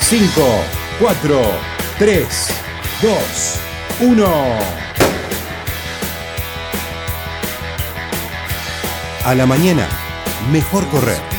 [0.00, 0.64] 5,
[1.00, 1.42] 4,
[1.98, 2.26] 3,
[3.02, 3.60] 2,
[4.00, 4.26] 1.
[9.24, 9.88] A la mañana,
[10.52, 11.33] mejor correr.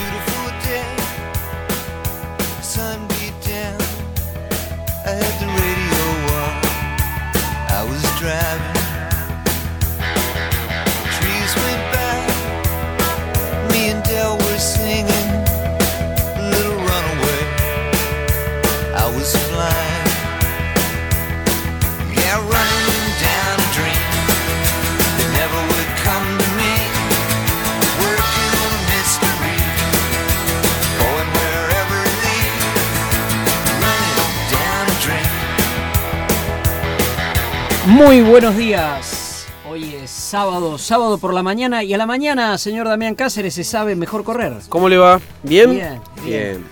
[38.35, 39.48] Buenos días.
[39.66, 43.63] Hoy es sábado, sábado por la mañana y a la mañana, señor Damián Cáceres, se
[43.63, 44.52] sabe mejor correr.
[44.67, 45.21] ¿Cómo le va?
[45.44, 45.71] ¿Bien?
[45.71, 46.66] Bien, bien.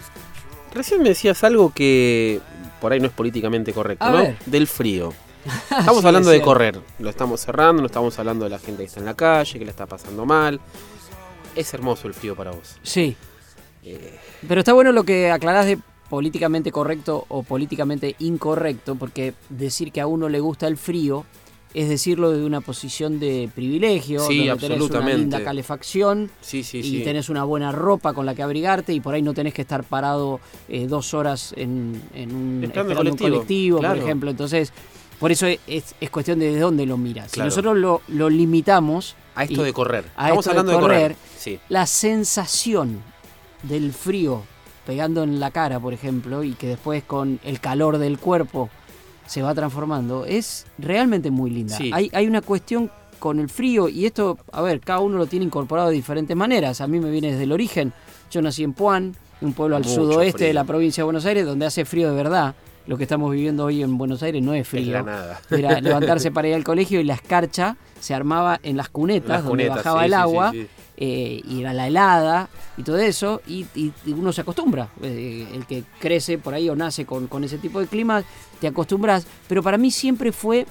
[0.73, 2.41] Recién me decías algo que
[2.81, 4.17] por ahí no es políticamente correcto, A ¿no?
[4.17, 4.35] ver.
[4.45, 5.13] Del frío.
[5.71, 6.81] Estamos Sí, hablando de correr.
[6.99, 9.63] Lo estamos cerrando, no estamos hablando de la gente que está en la calle, que
[9.63, 10.59] la está pasando mal.
[11.55, 12.75] Es hermoso el frío para vos.
[12.83, 13.15] Sí,
[13.85, 14.19] Eh,
[14.49, 20.01] pero está bueno lo que aclarás de políticamente correcto o políticamente incorrecto, porque decir que
[20.01, 21.25] a uno le gusta el frío
[21.73, 26.79] es decirlo desde una posición de privilegio, Sí, donde tenés una linda calefacción sí, sí,
[26.83, 29.63] y tenés una buena ropa con la que abrigarte y por ahí no tenés que
[29.63, 34.29] estar parado eh, dos horas en, en un, Esperando colectivo, por ejemplo.
[34.29, 34.71] Entonces,
[35.19, 37.31] por eso es, es- es cuestión de, de dónde lo miras.
[37.31, 40.05] Si nosotros lo, lo limitamos A esto de correr.
[40.15, 41.01] a Estamos esto hablando de correr.
[41.13, 41.59] correr, Sí.
[41.69, 43.01] la sensación
[43.63, 44.43] del frío
[44.85, 48.69] pegando en la cara, por ejemplo, y que después con el calor del cuerpo
[49.25, 51.75] se va transformando, es realmente muy linda.
[51.77, 51.91] Sí.
[51.93, 55.45] Hay, hay una cuestión con el frío y esto, a ver, cada uno lo tiene
[55.45, 56.81] incorporado de diferentes maneras.
[56.81, 57.93] A mí me viene desde el origen.
[58.29, 61.45] Yo nací en Puan, un pueblo al Mucho sudoeste de la provincia de Buenos Aires,
[61.45, 62.55] donde hace frío de verdad.
[62.85, 65.01] Lo que estamos viviendo hoy en Buenos Aires no es Es frío.
[65.03, 65.39] nada.
[65.49, 69.45] Era levantarse para ir al colegio y la escarcha se armaba en las cunetas, Las
[69.45, 70.67] donde cunetas, bajaba sí, el agua, sí.
[70.97, 74.89] Eh, y era la helada y todo eso, y, y- y uno se acostumbra.
[75.01, 78.23] Eh, el que crece por ahí o nace con, con ese tipo de clima,
[78.61, 79.25] te acostumbras.
[79.47, 80.65] Pero para mí siempre fue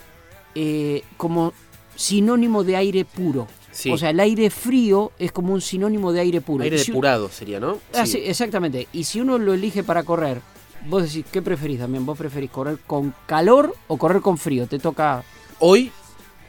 [0.54, 1.52] eh, como
[1.96, 3.46] sinónimo de aire puro.
[3.70, 3.90] Sí.
[3.90, 6.62] O sea, el aire frío es como un sinónimo de aire puro.
[6.64, 7.78] Aire si- depurado sería, ¿no?
[7.94, 8.86] Ah, sí, exactamente.
[8.92, 10.40] Y si uno lo elige para correr,
[10.88, 12.04] vos decís, ¿qué preferís también?
[12.04, 14.66] ¿Vos preferís correr con calor o correr con frío?
[14.66, 15.24] Te toca...
[15.58, 15.90] Hoy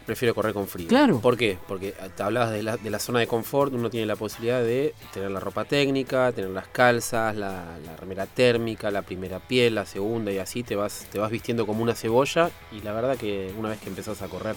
[0.06, 0.88] prefiero correr con frío.
[0.88, 1.20] Claro.
[1.20, 1.58] ¿Por qué?
[1.68, 4.94] Porque te hablabas de la, de la zona de confort, uno tiene la posibilidad de
[5.14, 9.86] tener la ropa técnica, tener las calzas, la, la remera térmica, la primera piel, la
[9.86, 13.54] segunda y así te vas, te vas vistiendo como una cebolla y la verdad que
[13.58, 14.56] una vez que empezás a correr,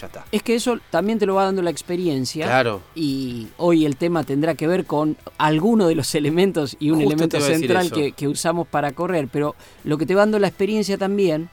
[0.00, 0.24] ya está.
[0.30, 2.46] Es que eso también te lo va dando la experiencia.
[2.46, 2.82] Claro.
[2.94, 7.14] Y hoy el tema tendrá que ver con alguno de los elementos y un Justo
[7.14, 9.28] elemento central que, que usamos para correr.
[9.30, 11.50] Pero lo que te va dando la experiencia también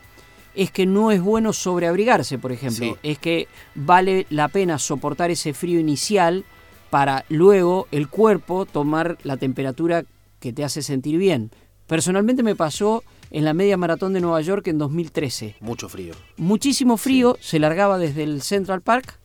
[0.56, 2.86] es que no es bueno sobreabrigarse, por ejemplo.
[2.86, 2.96] Sí.
[3.04, 6.44] Es que vale la pena soportar ese frío inicial
[6.90, 10.04] para luego el cuerpo tomar la temperatura
[10.40, 11.52] que te hace sentir bien.
[11.88, 16.14] Personalmente me pasó en la media maratón de Nueva York en 2013 Mucho frío.
[16.38, 19.20] muchísimo frío, se largaba desde el Central Park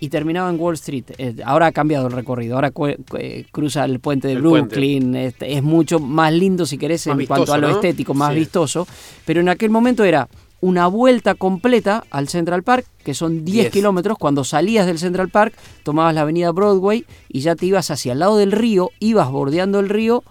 [0.00, 1.04] y terminaba en Wall Street.
[1.18, 2.72] Eh, ahora ha cambiado el recorrido, ahora
[3.18, 7.18] eh, cruza el puente de El Brooklyn, es, es mucho más lindo si querés Más
[7.20, 7.74] en cuanto a lo ¿no?
[7.74, 8.38] estético, más Sí.
[8.40, 8.86] vistoso,
[9.24, 10.28] pero en aquel momento era
[10.62, 13.72] una vuelta completa al Central Park, que son 10 Diez.
[13.72, 18.12] kilómetros, cuando salías del Central Park, tomabas la avenida Broadway y ya te ibas hacia
[18.12, 20.22] el lado del río, ibas bordeando el río,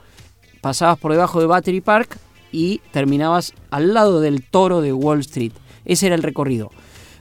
[0.62, 2.18] pasabas por debajo de Battery Park
[2.50, 5.52] y terminabas al lado del toro de Wall Street.
[5.84, 6.72] Ese era el recorrido.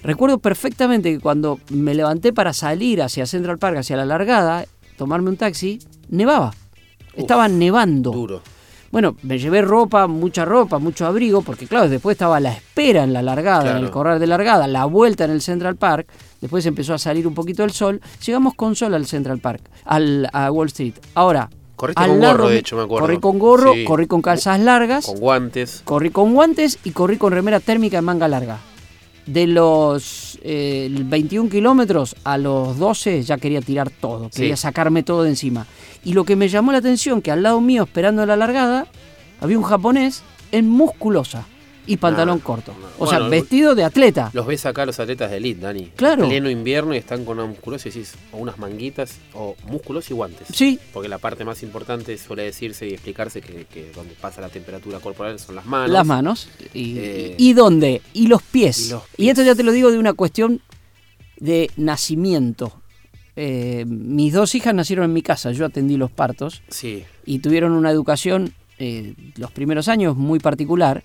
[0.04, 4.66] Recuerdo perfectamente que cuando me levanté para salir hacia Central Park, hacia la largada,
[4.96, 6.54] tomarme un taxi, nevaba.
[7.16, 8.12] Estaba nevando.
[8.12, 8.40] Duro.
[8.90, 13.12] Bueno, me llevé ropa, mucha ropa, mucho abrigo, porque claro, después estaba la espera en
[13.12, 16.08] la largada, en el correr de largada, la vuelta en el Central Park,
[16.40, 20.28] después empezó a salir un poquito el sol, llegamos con sol al Central Park, al,
[20.32, 20.94] a Wall Street.
[21.14, 23.06] Ahora, Corriste con gorro, de hecho, me acuerdo.
[23.06, 23.84] Corrí con gorro, Sí.
[23.84, 25.80] corrí con calzas largas, Con guantes.
[25.84, 28.58] corrí con guantes y corrí con remera térmica de manga larga.
[29.32, 34.40] De los eh, 21 kilómetros a los 12 ya quería tirar todo, Sí.
[34.42, 35.66] quería sacarme todo de encima.
[36.04, 38.86] Y lo que me llamó la atención, que al lado mío, esperando la largada,
[39.40, 41.44] había un japonés en musculosa
[41.86, 42.74] y pantalón No, corto.
[42.80, 42.86] no.
[43.04, 44.30] O sea, vestido de atleta.
[44.32, 45.86] Los ves acá los atletas de elite, Dani.
[45.96, 46.28] Claro.
[46.28, 50.14] Pleno invierno y están con una musculosa y decís, o unas manguitas, o músculos y
[50.14, 50.48] guantes.
[50.52, 54.48] Sí, Porque la parte más importante suele decirse y explicarse que, que donde pasa la
[54.50, 55.90] temperatura corporal son las manos.
[55.90, 56.48] las manos.
[56.74, 58.02] Y, Eh, ¿Y dónde?
[58.12, 58.86] Y los pies.
[58.86, 60.60] y los Y esto ya te lo digo de una cuestión
[61.38, 62.72] de nacimiento.
[63.36, 67.72] Eh, mis dos hijas nacieron en mi casa, yo atendí los partos Sí, y tuvieron
[67.72, 71.04] una educación eh, los primeros años muy particular.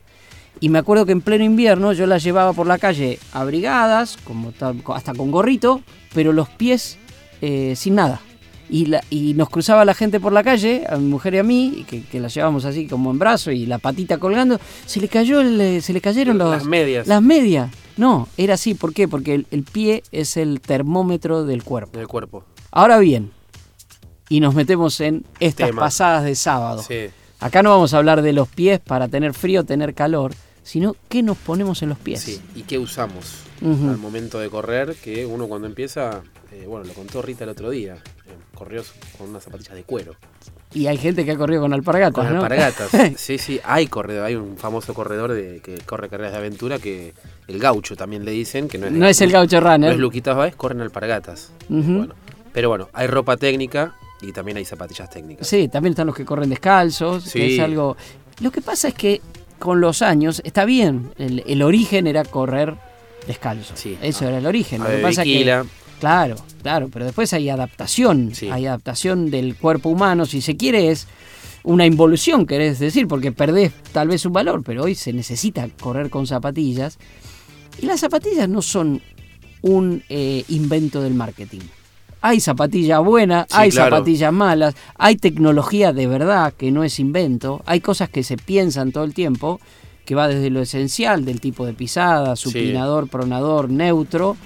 [0.59, 4.53] Y me acuerdo que en pleno invierno yo las llevaba por la calle abrigadas, como
[4.93, 5.81] hasta con gorrito,
[6.13, 6.97] pero los pies
[7.41, 8.21] eh, sin nada.
[8.67, 11.43] Y, la- y nos cruzaba la gente por la calle, a mi mujer y a
[11.43, 15.07] mí, que, que las llevábamos así como en brazo y la patita colgando, se le
[15.07, 17.05] cayó el, eh, se le cayeron los, Las medias.
[17.05, 17.69] las medias.
[17.97, 19.07] No, era así, ¿por qué?
[19.07, 21.99] Porque el, el pie es el termómetro del cuerpo.
[21.99, 22.43] del cuerpo.
[22.71, 23.29] Ahora bien,
[24.29, 25.81] y nos metemos en estas Tema.
[25.83, 26.81] pasadas de sábado.
[26.81, 27.07] Sí.
[27.39, 30.33] Acá no vamos a hablar de los pies para tener frío, tener calor,
[30.63, 32.21] sino qué nos ponemos en los pies.
[32.21, 33.89] Sí, ¿y qué usamos Ujú.
[33.89, 34.95] al momento de correr?
[34.95, 36.21] Que uno cuando empieza,
[36.51, 38.83] eh, bueno, lo contó Rita el otro día, eh, corrió
[39.17, 40.15] con unas zapatillas de cuero,
[40.73, 42.41] Y hay gente que ha corrido con alpargatas, con ¿no?
[42.41, 42.89] alpargatas.
[43.17, 47.13] sí, sí, hay corredor, hay un famoso corredor de, que corre carreras de aventura que
[47.47, 49.91] el gaucho también le dicen, que no es, no es el gaucho no runner.
[49.93, 51.51] es Luquitas Báez, corren alpargatas.
[51.69, 51.93] Ujú.
[51.97, 52.15] Bueno,
[52.53, 53.93] pero bueno, hay ropa técnica
[54.27, 55.47] y también hay zapatillas técnicas.
[55.47, 57.53] Sí, también están los que corren descalzos, que Sí.
[57.55, 57.95] es algo...
[58.39, 59.21] Lo que pasa es que
[59.59, 62.75] con los años, está bien, el, el origen era correr
[63.27, 63.73] descalzo.
[63.75, 63.97] Sí.
[64.01, 64.79] Eso era el origen.
[64.81, 65.65] Lo Ave que pasa es que Viquila.
[65.99, 68.49] Claro, claro, pero después hay adaptación, Sí.
[68.51, 71.07] hay adaptación del cuerpo humano, si se quiere es
[71.63, 76.09] una involución, querés decir, porque perdés tal vez un valor, pero hoy se necesita correr
[76.09, 76.97] con zapatillas.
[77.81, 79.01] Y las zapatillas no son
[79.61, 81.61] un eh, invento del marketing.
[82.27, 83.97] Hay zapatillas buenas, Sí, hay claro.
[83.97, 88.91] zapatillas malas, hay tecnología de verdad que no es invento, hay cosas que se piensan
[88.91, 89.59] todo el tiempo,
[90.05, 94.37] que va desde lo esencial, del tipo de pisada, supinador, pronador, neutro,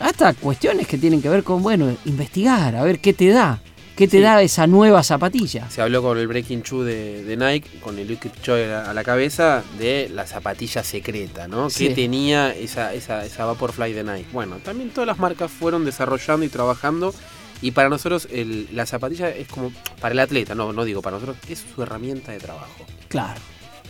[0.00, 3.62] hasta cuestiones que tienen que ver con, bueno, investigar, a ver qué te da,
[3.96, 4.22] qué te Sí.
[4.22, 5.70] da esa nueva zapatilla.
[5.70, 9.04] Se habló con el Breaking Shoe de, de Nike, con el Liquid Choy a, la
[9.04, 11.70] cabeza, de la zapatilla secreta, ¿no?
[11.70, 11.88] Sí.
[11.88, 14.26] Que tenía esa, esa, esa Vaporfly de Nike.
[14.32, 17.14] Bueno, también todas las marcas fueron desarrollando y trabajando.
[17.62, 21.16] Y para nosotros el- la zapatilla es como, para el atleta, no, no digo para
[21.16, 22.84] nosotros, es su herramienta de trabajo.
[23.08, 23.40] Claro,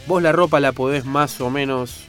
[0.07, 2.03] Vos la ropa la podés más o menos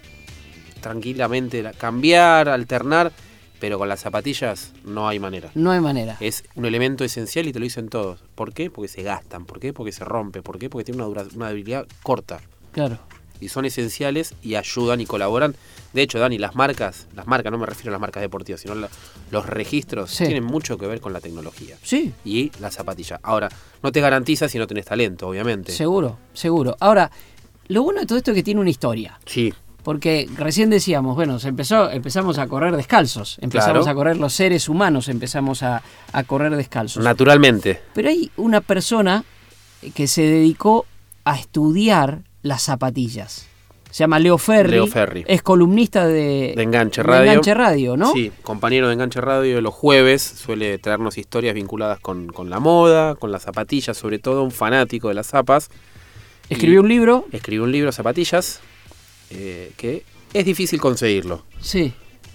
[0.82, 3.12] tranquilamente la- cambiar, alternar,
[3.60, 5.52] pero con las zapatillas no hay manera.
[5.56, 6.18] no hay manera.
[6.20, 8.20] Es un elemento esencial y te lo dicen todos.
[8.36, 8.70] ¿Por qué?
[8.70, 9.46] Porque se gastan.
[9.46, 9.74] ¿Por qué?
[9.74, 10.42] Porque se rompe.
[10.42, 10.70] ¿Por qué?
[10.70, 12.40] Porque tiene una, dura- una habilidad corta.
[12.72, 12.98] Claro.
[13.42, 15.56] Y son esenciales y ayudan y colaboran.
[15.94, 18.76] De hecho, Dani, las marcas, las marcas, no me refiero a las marcas deportivas, sino
[18.76, 18.90] la-
[19.32, 20.24] los registros, Sí.
[20.26, 21.78] tienen mucho que ver con la tecnología.
[21.84, 23.20] Sí, Y la zapatilla.
[23.24, 23.50] Ahora,
[23.84, 25.72] no te garantiza si no tenés talento, obviamente.
[25.74, 26.76] seguro, seguro.
[26.80, 27.12] Ahora,
[27.68, 29.20] lo bueno de todo esto es que tiene una historia.
[29.26, 29.54] Sí,
[29.86, 33.92] Porque recién decíamos, bueno, se empezó, empezamos a correr descalzos, empezamos Claro.
[33.92, 37.04] a correr los seres humanos, empezamos a, a correr descalzos.
[37.04, 37.80] naturalmente.
[37.94, 39.24] Pero hay una persona
[39.94, 40.88] que se dedicó
[41.24, 43.46] a estudiar las zapatillas.
[43.92, 44.72] Se llama Leo Ferri.
[44.72, 45.24] Leo Ferri.
[45.28, 47.30] Es columnista de, De Enganche de Radio.
[47.32, 48.12] Enganche Radio, ¿no?
[48.12, 53.14] Sí, compañero de Enganche Radio los jueves, suele traernos historias vinculadas con, con la moda,
[53.14, 55.70] con las zapatillas, sobre todo un fanático de las zapas.
[56.50, 57.26] Escribió un libro.
[57.32, 58.60] Escribió un libro, Zapatillas,
[59.30, 61.46] eh, que es difícil conseguirlo.
[61.60, 61.94] Sí.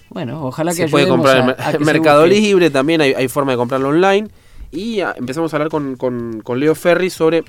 [0.09, 2.25] Bueno, ojalá que Se puede comprar en a- a Mercado.
[2.27, 4.27] Libre, también hay, hay forma de comprarlo online.
[4.71, 7.43] Y ah, empezamos a hablar con, con- con Leo Ferri sobre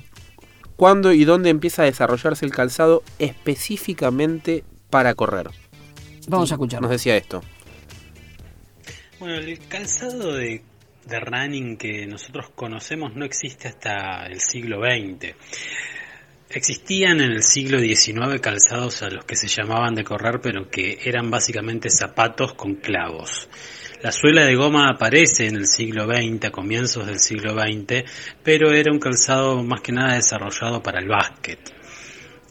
[0.75, 5.47] cuándo y dónde empieza a desarrollarse el calzado específicamente para correr.
[6.27, 6.87] Vamos a Nos escucharlo.
[6.87, 7.41] decía esto.
[9.19, 10.61] Bueno, el calzado de,
[11.05, 15.35] de running que nosotros conocemos no existe hasta el siglo XX.
[16.55, 20.99] Existían en el siglo XIX calzados a los que se llamaban de correr, pero que
[21.03, 23.49] eran básicamente zapatos con clavos.
[24.03, 28.03] La suela de goma aparece en el siglo XX, a comienzos del siglo XX,
[28.43, 31.82] pero era un calzado más que nada desarrollado para el básquet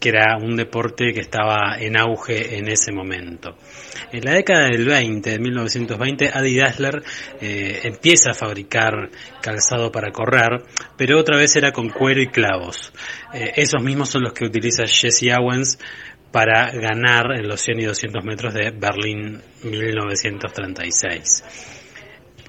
[0.03, 3.55] que era un deporte que estaba en auge en ese momento.
[4.11, 7.01] En la década del 20, de 1920, Adi Dassler
[7.39, 9.09] eh, empieza a fabricar
[9.41, 10.61] calzado para correr,
[10.97, 12.91] pero otra vez era con cuero y clavos.
[13.33, 15.79] Eh, esos mismos son los que utiliza Jesse Owens
[16.33, 21.45] para ganar en los 100 y 200 metros de Berlín 1936.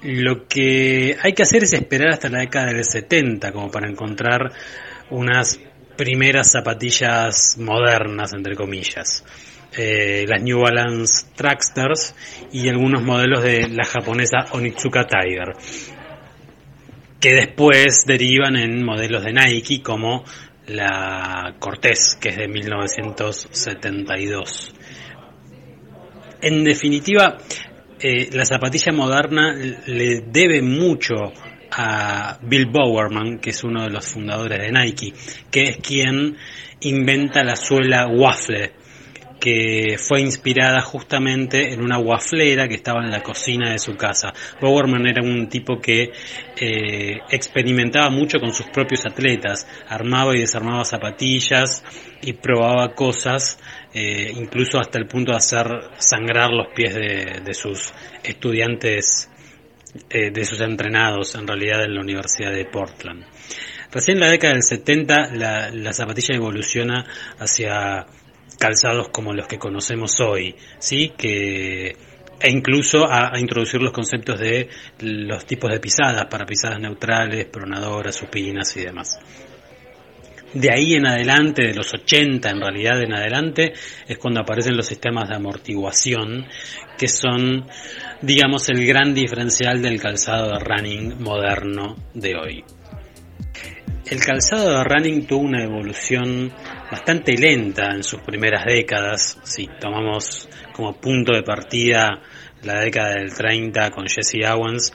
[0.03, 4.51] Lo que hay que hacer es esperar hasta la década del 70 como para encontrar
[5.09, 5.57] unas
[5.95, 9.23] primeras zapatillas modernas, entre comillas.
[9.77, 12.15] Eh, las New Balance Tracksters
[12.51, 15.51] y algunos modelos de la japonesa Onitsuka Tiger,
[17.19, 20.23] que después derivan en modelos de Nike como
[20.67, 24.73] la Cortez, que es de 1972.
[26.41, 27.37] En definitiva,
[27.99, 31.33] eh, la zapatilla moderna le debe mucho
[31.77, 35.13] a Bill Bowerman, que es uno de los fundadores de Nike,
[35.51, 36.37] que es quien
[36.81, 38.71] inventa la suela waffle,
[39.39, 44.33] que fue inspirada justamente en una guaflera que estaba en la cocina de su casa.
[44.61, 46.11] Bowerman era un tipo que
[46.59, 51.83] eh, experimentaba mucho con sus propios atletas, armaba y desarmaba zapatillas
[52.21, 53.59] y probaba cosas,
[53.93, 55.67] eh, incluso hasta el punto de hacer
[55.97, 59.29] sangrar los pies de, de sus estudiantes,
[60.09, 63.25] eh, de sus entrenados en realidad en la Universidad de Portland.
[63.91, 67.05] Recién en la década del 70 la, la zapatilla evoluciona
[67.39, 68.05] hacia
[68.59, 71.13] calzados como los que conocemos hoy, ¿sí?
[71.17, 71.95] Que
[72.37, 74.67] e incluso a, a, introducir los conceptos de
[74.99, 79.17] los tipos de pisadas, para pisadas neutrales, pronadoras, supinas y demás.
[80.55, 83.73] De ahí en adelante, de los 80 en realidad en adelante,
[84.07, 86.45] es cuando aparecen los sistemas de amortiguación,
[86.97, 87.67] que son,
[88.21, 92.63] digamos, el gran diferencial del calzado de running moderno de hoy.
[94.05, 96.53] El calzado de running tuvo una evolución
[96.91, 99.39] bastante lenta en sus primeras décadas.
[99.43, 102.21] Si tomamos como punto de partida
[102.63, 104.93] la década del 30 con Jesse Owens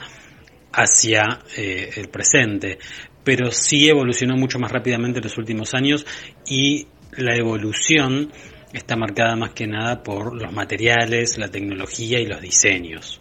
[0.73, 2.79] hacia eh, el presente,
[3.25, 6.07] pero sí evolucionó mucho más rápidamente en los últimos años
[6.47, 6.87] y
[7.17, 8.31] la evolución
[8.73, 13.21] está marcada más que nada por los materiales, la tecnología y los diseños.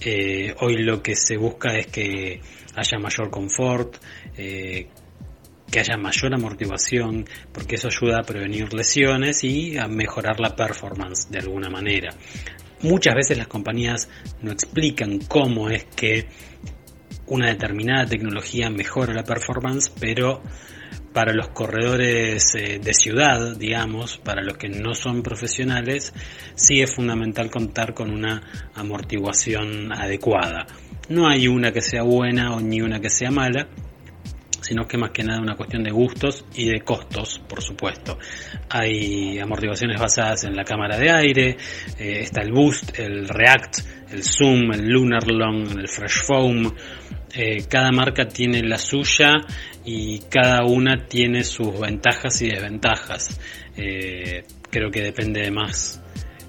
[0.00, 2.40] Eh, hoy lo que se busca es que
[2.74, 3.96] haya mayor confort,
[4.36, 4.88] eh,
[5.70, 11.28] que haya mayor amortiguación, porque eso ayuda a prevenir lesiones y a mejorar la performance
[11.30, 12.14] de alguna manera.
[12.82, 14.08] Muchas veces las compañías
[14.40, 16.26] no explican cómo es que
[17.26, 20.42] una determinada tecnología mejora la performance, pero
[21.18, 26.14] para los corredores eh, de ciudad, digamos, para los que no son profesionales,
[26.54, 28.40] sí es fundamental contar con una
[28.76, 30.64] amortiguación adecuada.
[31.08, 33.66] No hay una que sea buena o ni una que sea mala,
[34.60, 38.16] sino que más que nada una cuestión de gustos y de costos, por supuesto.
[38.70, 41.56] Hay amortiguaciones basadas en la cámara de aire,
[41.98, 43.78] eh, está el Boost, el React,
[44.12, 46.72] el Zoom, el Lunar Long, el Fresh Foam.
[47.34, 49.34] Eh, cada marca tiene la suya
[49.90, 53.40] y cada una tiene sus ventajas y desventajas.
[53.74, 56.02] Eh, creo que depende más,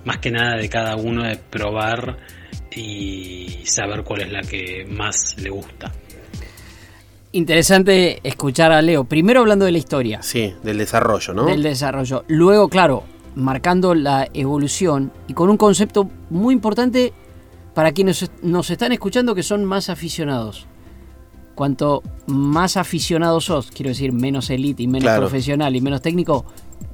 [0.04, 2.18] más que nada de cada uno de probar
[2.76, 5.90] y saber cuál es la que más le gusta.
[7.32, 9.06] Interesante escuchar a Leo.
[9.06, 10.22] Primero hablando de la historia.
[10.22, 11.46] Sí, del desarrollo, ¿no?
[11.46, 12.26] Del desarrollo.
[12.28, 13.06] Luego, claro,
[13.36, 17.14] marcando la evolución y con un concepto muy importante
[17.74, 20.68] para quienes nos están escuchando que son más aficionados.
[21.60, 25.24] Cuanto más aficionados sos, quiero decir, menos elite y menos Claro.
[25.24, 26.46] profesional y menos técnico,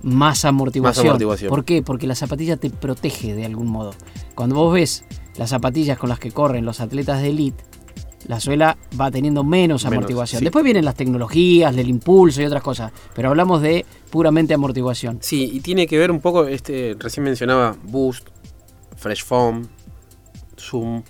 [0.01, 1.03] más amortiguación.
[1.05, 1.49] Más amortiguación.
[1.51, 1.83] ¿Por qué?
[1.83, 3.93] Porque la zapatilla te protege de algún modo.
[4.33, 5.05] Cuando vos ves
[5.37, 7.63] las zapatillas con las que corren los atletas de elite,
[8.27, 10.39] la suela va teniendo menos Menos, amortiguación.
[10.39, 10.45] sí.
[10.45, 15.19] Después vienen las tecnologías, del impulso y otras cosas, pero hablamos de puramente amortiguación.
[15.21, 18.29] Sí, y tiene que ver un poco, este, recién mencionaba Boost,
[18.97, 19.67] Fresh Foam,
[20.57, 21.03] Zoom,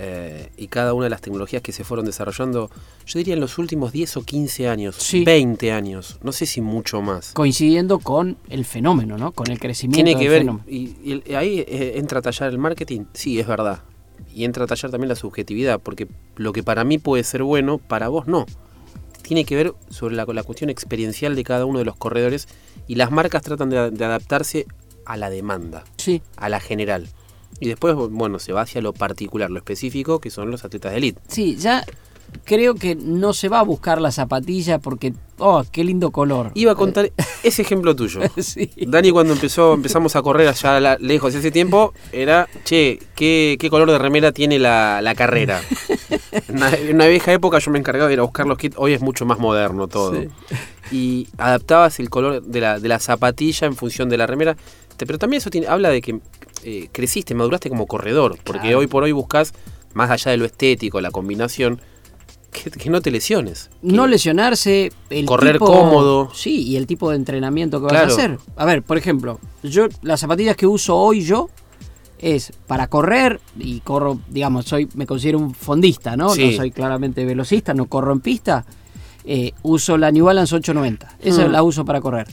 [0.00, 2.70] eh, y cada una de las tecnologías que se fueron desarrollando,
[3.04, 5.24] yo diría en los últimos 10 o 15 años, Sí.
[5.24, 7.32] 20 años, no sé si mucho más.
[7.32, 9.32] Coincidiendo con el fenómeno, ¿no?
[9.32, 10.64] Con el crecimiento Tiene que del ver, fenómeno.
[10.68, 13.80] y, y ahí eh, entra a tallar el marketing, sí, es verdad.
[14.34, 17.78] Y entra a tallar también la subjetividad, porque lo que para mí puede ser bueno,
[17.78, 18.46] para vos no.
[19.22, 22.46] Tiene que ver sobre la, la cuestión experiencial de cada uno de los corredores
[22.86, 24.66] y las marcas tratan de, de adaptarse
[25.04, 27.08] a la demanda, Sí, a la general.
[27.60, 30.98] Y después, bueno, se va hacia lo particular, lo específico, que son los atletas de
[30.98, 31.20] elite.
[31.28, 31.84] sí, ya
[32.44, 36.50] creo que no se va a buscar la zapatilla porque, oh, qué lindo color.
[36.54, 37.10] Iba a contar
[37.42, 38.20] ese ejemplo tuyo.
[38.42, 38.70] Sí.
[38.86, 43.70] Dani cuando empezó, empezamos a correr allá la- lejos ese tiempo, era, che, ¿qué, qué
[43.70, 45.62] color de remera tiene la, la carrera?
[46.48, 48.76] En una, en una vieja época yo me encargaba de ir a buscar los kits,
[48.78, 50.20] hoy es mucho más moderno todo.
[50.20, 50.28] Sí.
[50.92, 54.54] Y adaptabas el color de la, de la zapatilla en función de la remera.
[54.98, 56.18] Pero también eso tiene, habla de que
[56.64, 58.78] eh, creciste, maduraste como corredor, porque Claro.
[58.78, 59.52] hoy por hoy buscas,
[59.94, 61.80] más allá de lo estético, la combinación,
[62.52, 63.70] que, que no te lesiones.
[63.82, 66.30] No lesionarse, el Correr tipo- cómodo.
[66.34, 68.38] Sí, y el tipo de entrenamiento que vas a hacer.
[68.56, 71.50] A ver, por ejemplo, yo las zapatillas que uso hoy yo
[72.18, 76.30] es para correr y corro, digamos, soy me considero un fondista, ¿no?
[76.30, 76.50] Sí.
[76.50, 78.64] No soy claramente velocista, no corro en pista.
[79.30, 81.16] eh, uso la New Balance 890.
[81.20, 81.52] Esa Mm.
[81.52, 82.26] la uso para correr.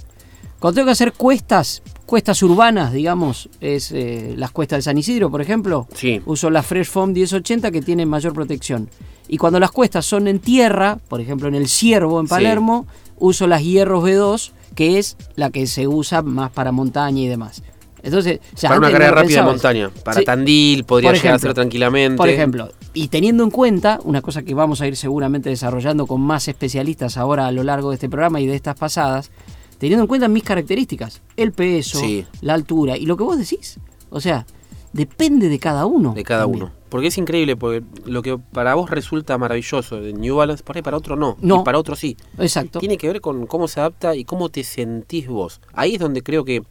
[0.60, 5.30] Cuando tengo que hacer cuestas, cuestas urbanas, digamos, es eh, las cuestas de San Isidro,
[5.32, 6.22] por ejemplo, Sí.
[6.26, 8.90] uso la Fresh Foam 1080 que tiene mayor protección.
[9.28, 12.30] Y cuando las cuestas son en tierra, por ejemplo en el Ciervo, en Sí.
[12.30, 12.86] Palermo,
[13.18, 17.64] uso las Hierros B2, que es la que se usa más para montaña y demás.
[18.04, 19.90] Entonces, ya para una carrera no rápida de montaña.
[20.04, 20.26] Para Sí.
[20.26, 22.18] Tandil podría llegar a ser tranquilamente.
[22.18, 26.22] Por ejemplo, y teniendo en cuenta, una cosa que vamos a ir seguramente desarrollando con
[26.22, 29.32] más especialistas ahora a lo largo de este programa y de estas pasadas,
[29.78, 32.26] teniendo en cuenta mis características, el peso, Sí.
[32.42, 33.80] la altura y lo que vos decís.
[34.10, 34.46] O sea,
[34.94, 36.14] depende de cada uno.
[36.14, 36.64] de cada también.
[36.64, 36.72] uno.
[36.90, 40.82] Porque es increíble, porque lo que para vos resulta maravilloso de New Balance, por ahí
[40.82, 41.36] para otro no.
[41.42, 41.62] No.
[41.62, 42.16] Y para otro sí.
[42.38, 42.80] Exacto.
[42.80, 45.60] Tiene que ver con cómo se adapta y cómo te sentís vos.
[45.74, 46.64] Ahí es donde creo que,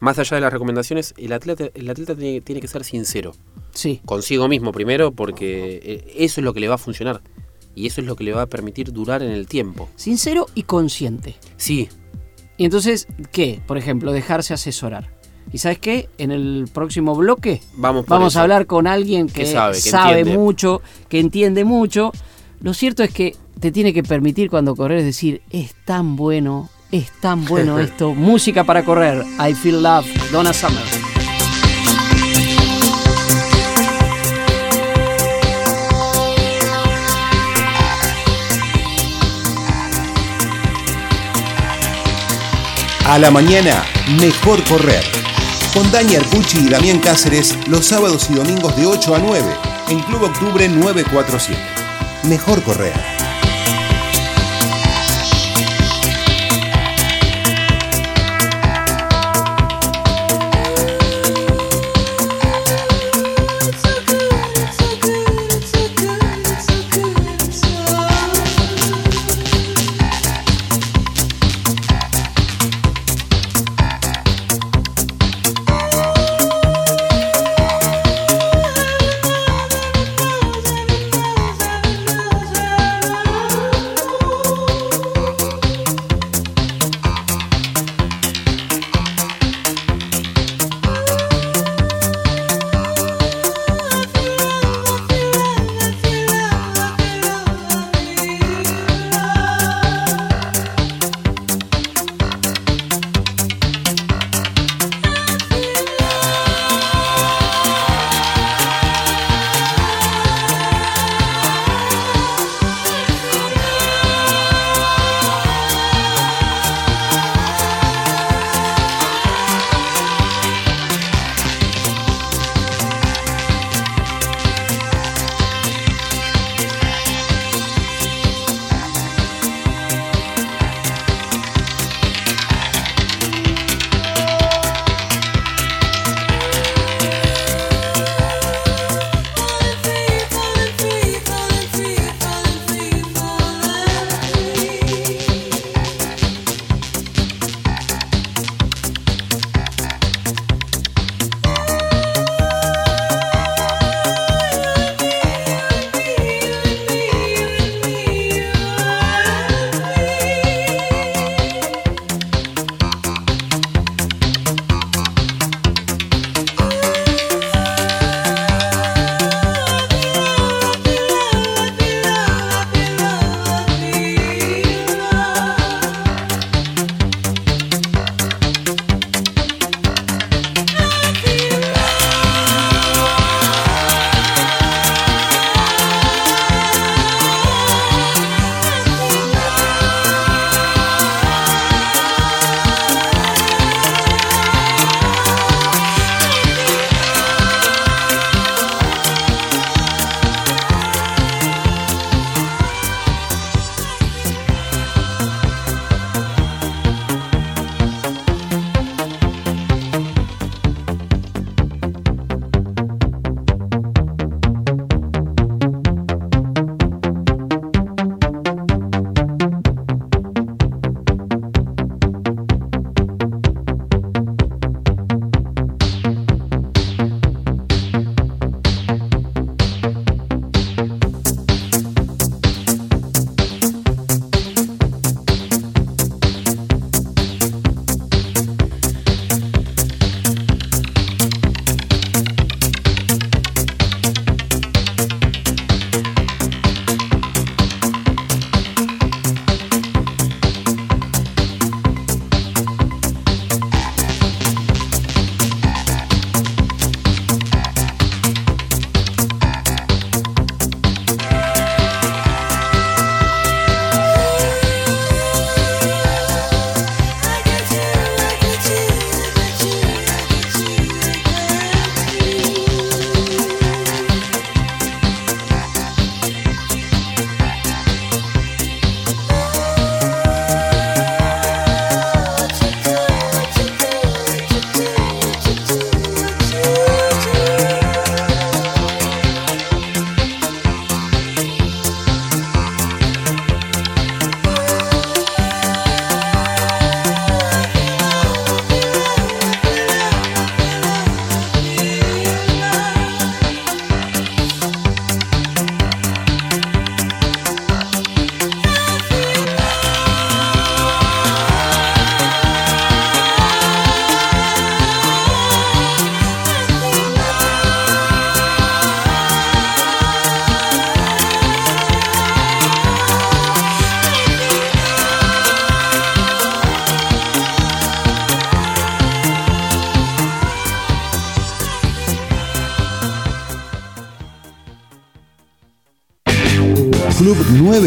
[0.00, 3.34] más allá de las recomendaciones, el atleta, el atleta tiene, tiene que ser sincero.
[3.72, 4.00] Sí.
[4.04, 7.20] Consigo mismo primero, porque eh, eso es lo que le va a funcionar.
[7.76, 9.88] Y eso es lo que le va a permitir durar en el tiempo.
[9.94, 11.36] Sincero y consciente.
[11.56, 11.88] Sí,
[12.58, 13.60] Y entonces, ¿qué?
[13.66, 15.08] Por ejemplo, dejarse asesorar.
[15.50, 16.10] ¿Y sabes qué?
[16.18, 18.40] En el próximo bloque vamos vamos eso.
[18.40, 22.12] a hablar con alguien que, Que sabe, que sabe mucho, que entiende mucho.
[22.60, 27.10] Lo cierto es que te tiene que permitir cuando correr decir, es tan bueno, es
[27.20, 28.14] tan bueno esto.
[28.14, 29.24] Música para correr.
[29.40, 30.82] I Feel Love, Donna Summer.
[43.08, 43.86] A la mañana,
[44.20, 45.02] mejor correr.
[45.72, 49.56] Con Dani Arcucci y Damián Cáceres los sábados y domingos de 8 a 9
[49.88, 51.58] en Club Octubre 947.
[52.24, 53.17] Mejor correr.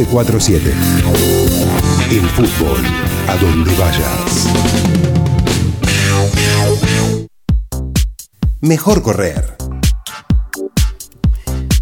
[0.06, 0.74] 947.
[2.10, 2.80] El fútbol,
[3.28, 4.48] a donde vayas.
[8.62, 9.58] Mejor correr.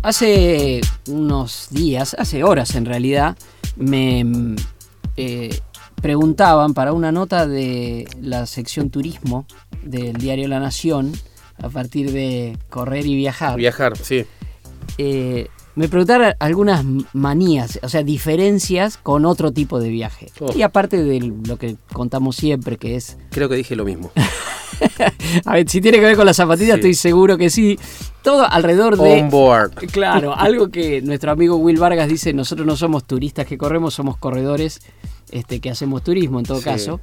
[0.01, 3.37] Hace unos días, hace horas en realidad,
[3.77, 4.25] me
[5.15, 5.57] eh,
[6.01, 9.45] preguntaban para una nota de la sección turismo
[9.83, 11.13] del diario La Nación,
[11.57, 13.55] a partir de correr y viajar.
[13.55, 14.25] Viajar, sí.
[14.97, 15.47] eh,
[15.79, 20.29] me preguntaron algunas manías, o sea, diferencias con otro tipo de viaje.
[20.41, 20.51] Oh.
[20.53, 24.11] Y aparte de lo que contamos siempre, que es, Creo que dije lo mismo.
[25.45, 26.79] a ver, si tiene que ver con las zapatillas, Sí.
[26.81, 27.79] estoy seguro que sí.
[28.21, 29.21] Todo alrededor de...
[29.21, 29.71] On board.
[29.93, 34.17] Claro, algo que nuestro amigo Will Vargas dice, nosotros no somos turistas que corremos, somos
[34.17, 34.81] corredores
[35.31, 36.65] este, que hacemos turismo en todo Sí.
[36.65, 36.99] caso.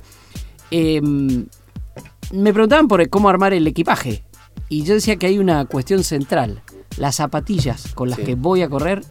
[0.70, 4.22] Eh, me preguntaban por cómo armar el equipaje
[4.68, 6.60] y yo decía que hay una cuestión central.
[6.98, 8.24] Las zapatillas con las Sí.
[8.24, 9.02] que voy a correr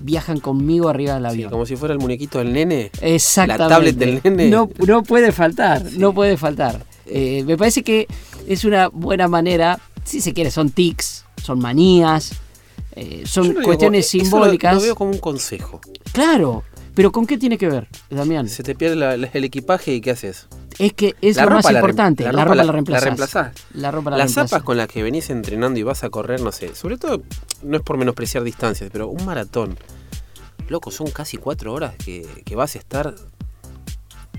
[0.00, 1.50] viajan conmigo arriba del Sí, avión.
[1.50, 2.90] como si fuera el muñequito del nene.
[3.00, 3.62] Exactamente.
[3.64, 4.48] La tablet del nene.
[4.50, 6.84] No, no puede faltar, no puede faltar.
[7.06, 8.06] Eh, me parece que
[8.46, 12.32] es una buena manera, si se quiere, son tics, son manías,
[12.94, 14.74] eh, son cuestiones eso simbólicas.
[14.74, 15.80] Lo, lo veo como un consejo.
[16.12, 16.62] Claro,
[16.94, 18.48] pero ¿con qué tiene que ver, Damián?
[18.48, 20.46] Se te pierde la- la- el equipaje y ¿qué haces?
[20.78, 22.24] Es que es La lo más la importante.
[22.24, 23.04] la La, ropa la- la, la reemplazás.
[23.04, 23.52] reemplazás.
[23.74, 24.50] La ropa la Las reemplazás.
[24.50, 27.22] zapas con las que venís entrenando y vas a correr, no sé, sobre todo,
[27.62, 29.78] no es por menospreciar distancias, pero un maratón.
[30.68, 33.14] Loco, son casi cuatro horas que, que vas a estar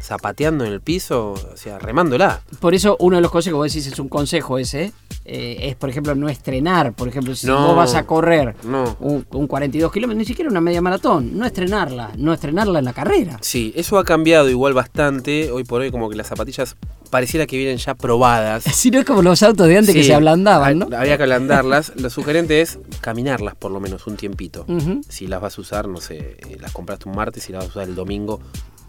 [0.02, 2.42] zapateando en el piso, o sea, remándola.
[2.60, 4.92] Por eso uno de los consejos, vos decís, es un consejo ese,
[5.26, 6.94] eh, es por ejemplo no estrenar.
[6.94, 7.68] Por ejemplo, si No.
[7.68, 8.96] vos vas a correr No.
[9.00, 12.94] un, un 42 kilómetros, ni siquiera una media maratón, no estrenarla, no estrenarla en la
[12.94, 13.38] carrera.
[13.42, 15.52] Sí, eso ha cambiado igual bastante.
[15.52, 16.76] Hoy por hoy como que las zapatillas
[17.10, 18.64] pareciera que vienen ya probadas.
[18.78, 20.88] Si no es como los autos de antes que se ablandaban, ¿no?
[20.96, 21.92] Había que ablandarlas.
[21.96, 24.66] Lo sugerente es caminarlas por lo menos un tiempito.
[25.10, 27.68] Si las vas a usar, no sé, eh, las compraste un martes y las vas
[27.68, 28.40] a usar el domingo,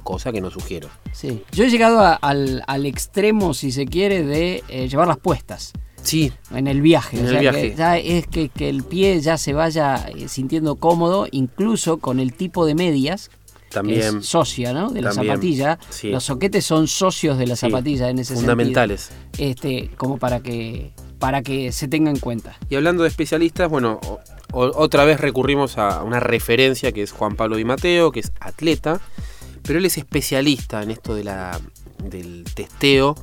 [0.09, 0.89] cosa que no sugiero.
[1.13, 1.43] Sí.
[1.53, 5.73] Yo he llegado a- al, al extremo, si se quiere, de eh, llevarlas puestas.
[6.03, 7.19] Sí, En el viaje.
[7.19, 7.71] En o el viaje.
[7.73, 12.21] Que ya es que, que el pie ya se vaya eh, sintiendo cómodo, incluso con
[12.21, 13.29] el tipo de medias.
[13.29, 14.89] que también es socia, ¿no?
[14.91, 15.79] De la También, zapatilla.
[15.91, 16.09] sí.
[16.11, 19.11] Los soquetes son socios de la Sí, zapatilla en ese fundamentales.
[19.11, 19.51] sentido.
[19.51, 22.57] Este, como para que, para que se tenga en cuenta.
[22.71, 24.01] Y hablando de especialistas, bueno,
[24.53, 28.33] o- otra vez recurrimos a una referencia que es Juan Pablo Di Mateo, que es
[28.41, 29.01] atleta,
[29.63, 31.61] pero él es especialista en esto de la,
[32.03, 33.15] del testeo.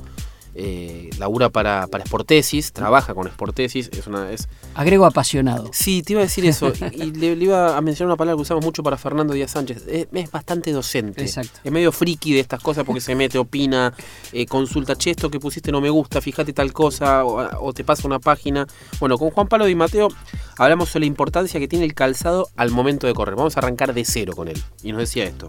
[0.58, 5.70] eh, labura para, para Sportesis, trabaja con Sportesis, es una, es, Agrego apasionado.
[5.72, 6.72] Sí, te iba a decir eso.
[6.92, 9.50] Y y le, le iba a mencionar una palabra que usamos mucho para Fernando Díaz
[9.50, 9.84] Sánchez.
[9.86, 11.22] Es, es bastante docente.
[11.22, 11.60] Exacto.
[11.62, 13.92] Es medio friki de estas cosas porque se mete, opina,
[14.32, 17.84] eh, consulta, che, esto que pusiste no me gusta, fíjate tal cosa, o, o te
[17.84, 18.66] pasa una página.
[18.98, 20.08] Bueno, con Juan Pablo Di Mateo
[20.56, 23.34] hablamos sobre la importancia que tiene el calzado al momento de correr.
[23.34, 24.62] Vamos a arrancar de cero con él.
[24.82, 25.46] Y nos decía esto.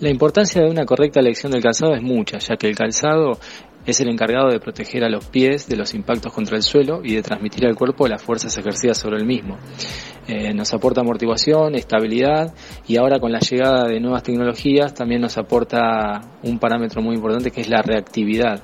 [0.00, 3.32] La importancia de una correcta elección del calzado es mucha, ya que el calzado
[3.84, 7.16] es el encargado de proteger a los pies de los impactos contra el suelo y
[7.16, 9.58] de transmitir al cuerpo las fuerzas ejercidas sobre el mismo.
[10.28, 12.54] Eh, nos aporta amortiguación, estabilidad
[12.86, 17.50] y ahora con la llegada de nuevas tecnologías también nos aporta un parámetro muy importante
[17.50, 18.62] que es la reactividad.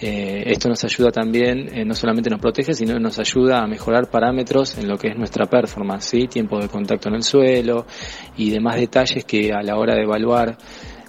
[0.00, 4.10] Eh, esto nos ayuda también, eh, no solamente nos protege, sino nos ayuda a mejorar
[4.10, 7.86] parámetros en lo que es nuestra performance, tiempo de contacto en el suelo
[8.36, 10.58] y demás detalles que a la hora de evaluar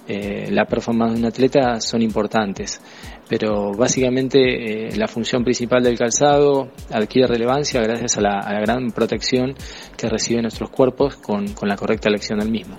[0.06, 2.80] eh, la performance de un atleta son importantes.
[3.28, 8.90] Pero básicamente la función principal del calzado adquiere relevancia gracias a la, a la gran
[8.90, 9.54] protección
[9.98, 12.78] que reciben nuestros cuerpos con, con la correcta elección del mismo.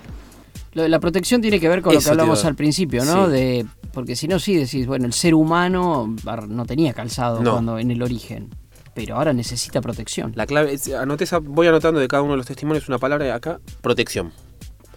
[0.74, 3.26] La protección tiene que ver con lo que hablamos al principio, ¿no?
[3.26, 3.32] Sí.
[3.32, 6.16] De, porque si no, sí decís, bueno, el ser humano
[6.48, 7.54] no tenía calzado No.
[7.54, 8.50] cuando en el origen,
[8.94, 10.32] pero ahora necesita protección.
[10.36, 13.26] La clave, es- anoté esa- voy anotando de cada uno de los testimonios una palabra
[13.26, 14.32] de acá, protección.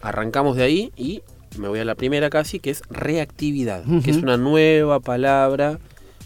[0.02, 1.22] Arrancamos de ahí y
[1.58, 5.78] me voy a la primera casi, que es reactividad, que es una nueva palabra.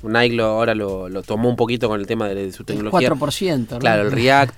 [0.03, 2.67] Nike lo- ahora lo, lo tomó un poquito con el tema de, de su El
[2.67, 3.11] tecnología.
[3.11, 3.79] 4%, ¿no?
[3.79, 4.55] Claro, el React,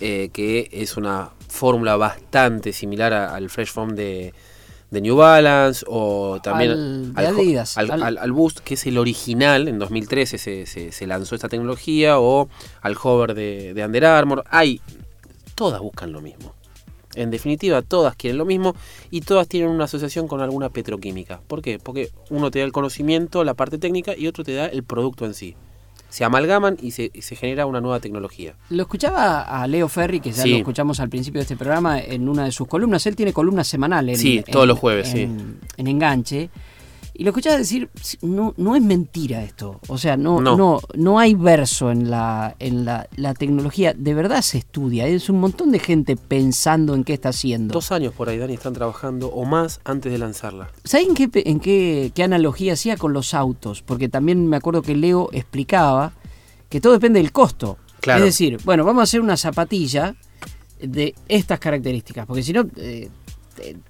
[0.00, 4.34] eh, que es una fórmula bastante similar a- al Fresh Foam de,
[4.90, 6.72] de New Balance o también
[7.16, 7.78] Al Adidas,
[8.18, 12.48] al Boost, que es el original, en 2013 se, se- se lanzó esta tecnología, o
[12.82, 14.44] al Hover de, de Under Armour.
[14.50, 14.80] Hay,
[15.54, 16.54] todas buscan lo mismo.
[17.14, 18.74] En definitiva, todas quieren lo mismo
[19.10, 21.40] y todas tienen una asociación con alguna petroquímica.
[21.46, 21.78] ¿Por qué?
[21.78, 25.24] Porque uno te da el conocimiento, la parte técnica, y otro te da el producto
[25.24, 25.56] en sí.
[26.08, 28.54] Se amalgaman y se, y se genera una nueva tecnología.
[28.70, 30.50] Lo escuchaba a Leo Ferri, que ya Sí.
[30.50, 33.06] lo escuchamos al principio de este programa, en una de sus columnas.
[33.06, 34.20] Él tiene columnas semanales.
[34.20, 35.22] Sí, todos los jueves, sí.
[35.76, 36.48] en Enganche.
[37.18, 37.88] Y lo escuchás decir,
[38.20, 39.80] no, no es mentira esto.
[39.88, 40.56] O sea, no, No.
[40.56, 40.80] no.
[40.94, 43.94] no, hay verso en la, en la, la tecnología.
[43.94, 45.06] De verdad se estudia.
[45.06, 47.72] Es un montón de gente pensando en qué está haciendo.
[47.72, 50.70] Dos años por ahí, Dani, están trabajando o más antes de lanzarla.
[50.84, 53.82] ¿Saben qué, en qué, qué analogía hacía con los autos?
[53.82, 56.12] Porque también me acuerdo que Leo explicaba
[56.68, 57.78] que todo depende del costo.
[58.00, 58.18] Claro.
[58.24, 60.14] Es decir, bueno, vamos a hacer una zapatilla
[60.80, 63.08] de estas características, porque si no, eh,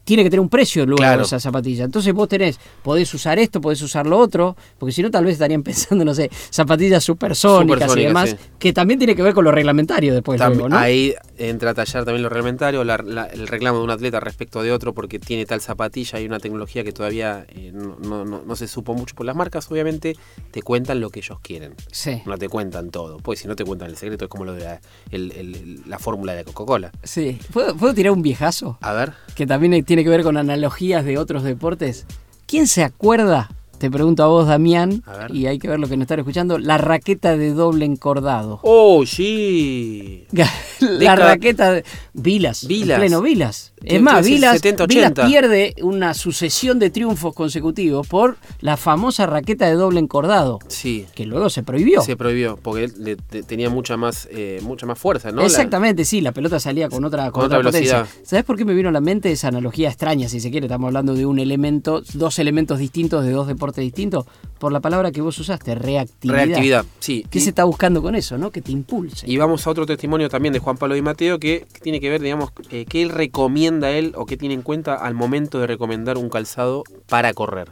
[0.05, 1.23] tiene que tener un precio luego Claro.
[1.23, 1.85] esa zapatilla.
[1.85, 5.35] Entonces vos tenés, podés usar esto, podés usar lo otro, porque si no tal vez
[5.35, 8.37] estarían pensando, no sé, zapatillas supersónicas, y Supersónicas, demás, sí.
[8.59, 10.79] que también tiene que ver con lo reglamentario después Tam- luego, ¿no?
[10.79, 14.63] Ahí entra a tallar también lo reglamentario, la- la- el reclamo de un atleta respecto
[14.63, 18.43] de otro porque tiene tal zapatilla y una tecnología que todavía eh, no, no- no-
[18.47, 19.71] no se supo mucho por las marcas.
[19.71, 20.17] Obviamente
[20.51, 21.75] te cuentan lo que ellos quieren.
[21.91, 22.23] Sí.
[22.27, 23.19] No te cuentan todo.
[23.19, 25.99] Pues si no te cuentan el secreto es como lo de la, el- el- la
[25.99, 26.93] fórmula de Coca-Cola.
[27.03, 27.39] Sí.
[27.53, 28.79] ¿Puedo, puedo tirar un viejazo?
[28.81, 29.13] A ver.
[29.35, 32.07] que también tiene que ver con analogías de otros deportes.
[32.47, 33.49] ¿Quién se acuerda?
[33.79, 36.59] Te pregunto a vos, Damián, A y hay que ver lo que nos están escuchando,
[36.59, 38.59] la raqueta de doble encordado.
[38.63, 40.27] ¡Oh, sí!
[40.81, 42.97] la raqueta de Vilas, Vilas.
[42.97, 43.75] en pleno Vilas.
[43.83, 45.27] ¿Qué- Es más, Vilas, 70, Vilas 80?
[45.27, 51.07] pierde una sucesión de triunfos consecutivos por la famosa raqueta de doble encordado, Sí.
[51.15, 52.01] que luego se prohibió.
[52.01, 55.43] Se prohibió porque él le- te- tenía mucha más, eh, mucha más fuerza, ¿no?
[55.43, 58.07] La- Exactamente, sí, la pelota salía con otra, con Con otra, velocidad.
[58.23, 60.67] ¿Sabes por qué me vino a la mente esa analogía extraña, si se quiere?
[60.67, 64.25] Estamos hablando de un elemento, dos elementos distintos de dos deportes distintos,
[64.59, 66.45] por la palabra que vos usaste, reactividad.
[66.47, 67.27] Reactividad, sí.
[67.31, 68.51] ¿Qué Y- se está buscando con eso, no?
[68.51, 69.31] Que te impulse.
[69.31, 72.23] Y vamos a otro testimonio también de Juan Pablo Di Mateo que tiene que ver,
[72.23, 76.17] digamos, eh, qué él recomienda él o qué tiene en cuenta al momento de recomendar
[76.17, 77.71] un calzado para correr.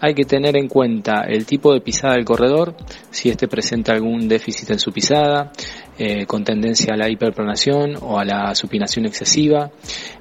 [0.00, 2.76] Hay que tener en cuenta el tipo de pisada del corredor,
[3.10, 5.50] si éste presenta algún déficit en su pisada,
[5.98, 9.72] eh, con tendencia a la hiperpronación o a la supinación excesiva,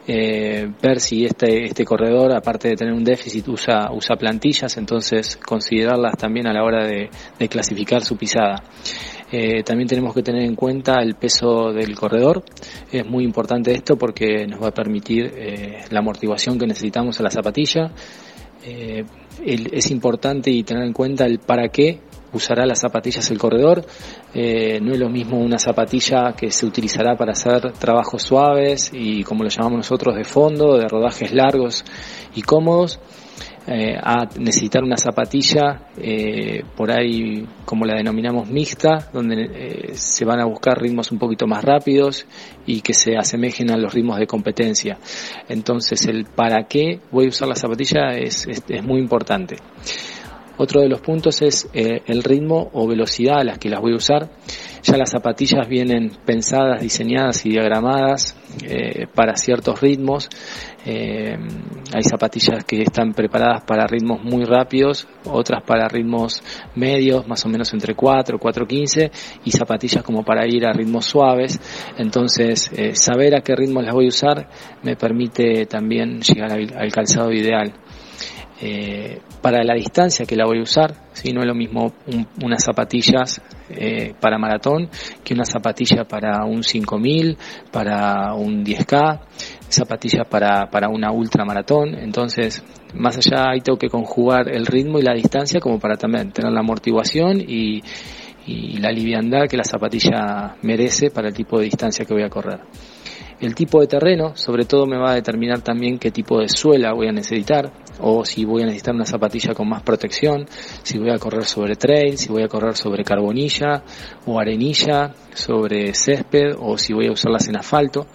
[0.08, 5.38] eh, ver si este, este corredor, aparte de tener un déficit, usa, usa plantillas, entonces
[5.38, 7.10] considerarlas también a la hora de
[7.48, 8.64] clasificar su pisada.
[9.32, 12.44] Eh, también tenemos que tener en cuenta el peso del corredor.
[12.92, 17.24] Es muy importante esto porque nos va a permitir eh, la amortiguación que necesitamos a
[17.24, 17.92] la zapatilla.
[18.64, 19.04] Eh,
[19.46, 22.02] es importante y tener en cuenta el para qué
[22.34, 23.86] usará las zapatillas el corredor.
[24.34, 29.24] Eh, no es lo mismo una zapatilla que se utilizará para hacer trabajos suaves y
[29.24, 31.86] como lo llamamos nosotros de fondo, de rodajes largos
[32.36, 33.00] y cómodos,
[33.68, 40.24] eh, a necesitar una zapatilla eh, por ahí como la denominamos mixta, donde eh, se
[40.26, 42.26] van a buscar ritmos un poquito más rápidos
[42.66, 44.98] y que se asemejen a los ritmos de competencia.
[45.50, 49.58] Entonces el para qué voy a usar la zapatilla es, es- es muy importante.
[50.60, 53.94] Otro de los puntos es eh, el ritmo o velocidad a las que las voy
[53.94, 54.30] a usar.
[54.90, 60.30] Ya las zapatillas vienen pensadas, diseñadas y diagramadas eh, para ciertos ritmos.
[60.86, 61.36] Eh,
[61.94, 66.42] hay zapatillas que están preparadas para ritmos muy rápidos, otras para ritmos
[66.76, 69.12] medios, más o menos entre 4, 4.15,
[69.44, 71.60] y zapatillas como para ir a ritmos suaves.
[71.98, 74.48] Entonces, eh, saber a qué ritmos las voy a usar
[74.84, 77.74] me permite también llegar al- al calzado ideal.
[79.42, 82.64] Para la distancia que la voy a usar, si no es lo mismo un- unas
[82.64, 84.90] zapatillas eh, para maratón
[85.24, 87.38] que una zapatilla para un 5000,
[87.72, 89.20] para un 10K,
[89.70, 91.96] zapatillas para, para una ultramaratón.
[91.96, 96.32] Entonces, más allá ahí tengo que conjugar el ritmo y la distancia como para también
[96.32, 97.82] tener la amortiguación y,
[98.46, 102.30] y la liviandad que la zapatilla merece para el tipo de distancia que voy a
[102.30, 102.62] correr.
[103.40, 106.94] El tipo de terreno, sobre todo, me va a determinar también qué tipo de suela
[106.94, 110.46] voy a necesitar, o si voy a necesitar una zapatilla con más protección,
[110.84, 113.84] si voy a correr sobre trail, si voy a correr sobre carbonilla
[114.26, 118.08] o arenilla, sobre césped, o si voy a usarlas en asfalto.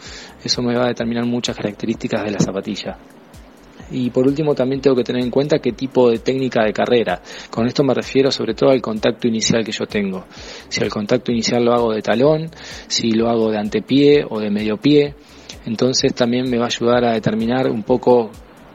[0.42, 2.98] Eso me va a determinar muchas características de la zapatilla.
[3.92, 7.20] Y por último también tengo que tener en cuenta qué tipo de técnica de carrera.
[7.50, 10.24] Con esto me refiero sobre todo al contacto inicial que yo tengo.
[10.68, 12.50] Si el contacto inicial lo hago de talón,
[12.86, 15.14] si lo hago de antepié o de medio pie.
[15.66, 18.30] Entonces también me va a ayudar a determinar un poco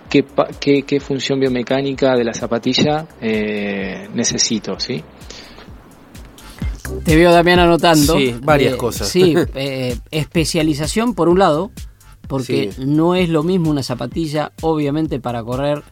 [0.10, 4.80] qué, pa- qué, qué función biomecánica de la zapatilla eh, necesito.
[4.80, 5.04] ¿sí?
[7.04, 8.18] Te veo, Damián, anotando.
[8.18, 9.10] Sí, varias cosas.
[9.10, 11.72] Sí, eh, especialización por un lado,
[12.28, 12.86] porque Sí.
[12.86, 15.84] no es lo mismo una zapatilla, obviamente, para correr.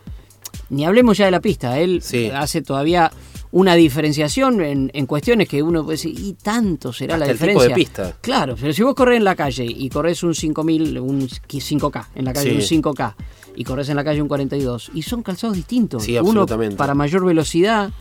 [0.70, 1.80] Ni hablemos ya de la pista.
[1.80, 2.30] Él Sí.
[2.34, 3.12] hace todavía
[3.52, 7.38] una diferenciación en, en cuestiones que uno puede decir, y tanto será la Hasta el
[7.38, 7.70] tipo diferencia.
[7.70, 8.18] de pista.
[8.22, 12.26] Claro, pero si vos corres en la calle y corres un 5000, un 5K, en
[12.26, 12.76] la calle Sí.
[12.76, 13.16] un 5K,
[13.56, 16.04] y corres en la calle un 42, y son calzados distintos.
[16.04, 16.76] Sí, Uno absolutamente.
[16.76, 17.92] para mayor velocidad,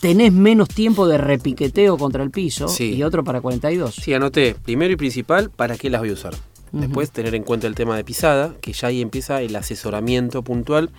[0.00, 2.94] tenés menos tiempo de repiqueteo contra el piso, Sí.
[2.94, 3.94] y otro para 42.
[3.94, 6.34] Sí, anoté, primero y principal, ¿para qué las voy a usar?
[6.72, 10.90] Después tener en cuenta el tema de pisada, que ya ahí empieza el asesoramiento puntual.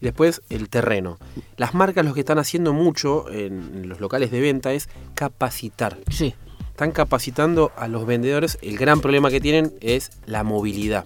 [0.00, 1.16] Y después el terreno.
[1.56, 5.96] Las marcas lo que están haciendo mucho en los locales de venta es capacitar.
[6.10, 6.34] Sí.
[6.70, 8.58] Están capacitando a los vendedores.
[8.62, 11.04] El gran problema que tienen es la movilidad.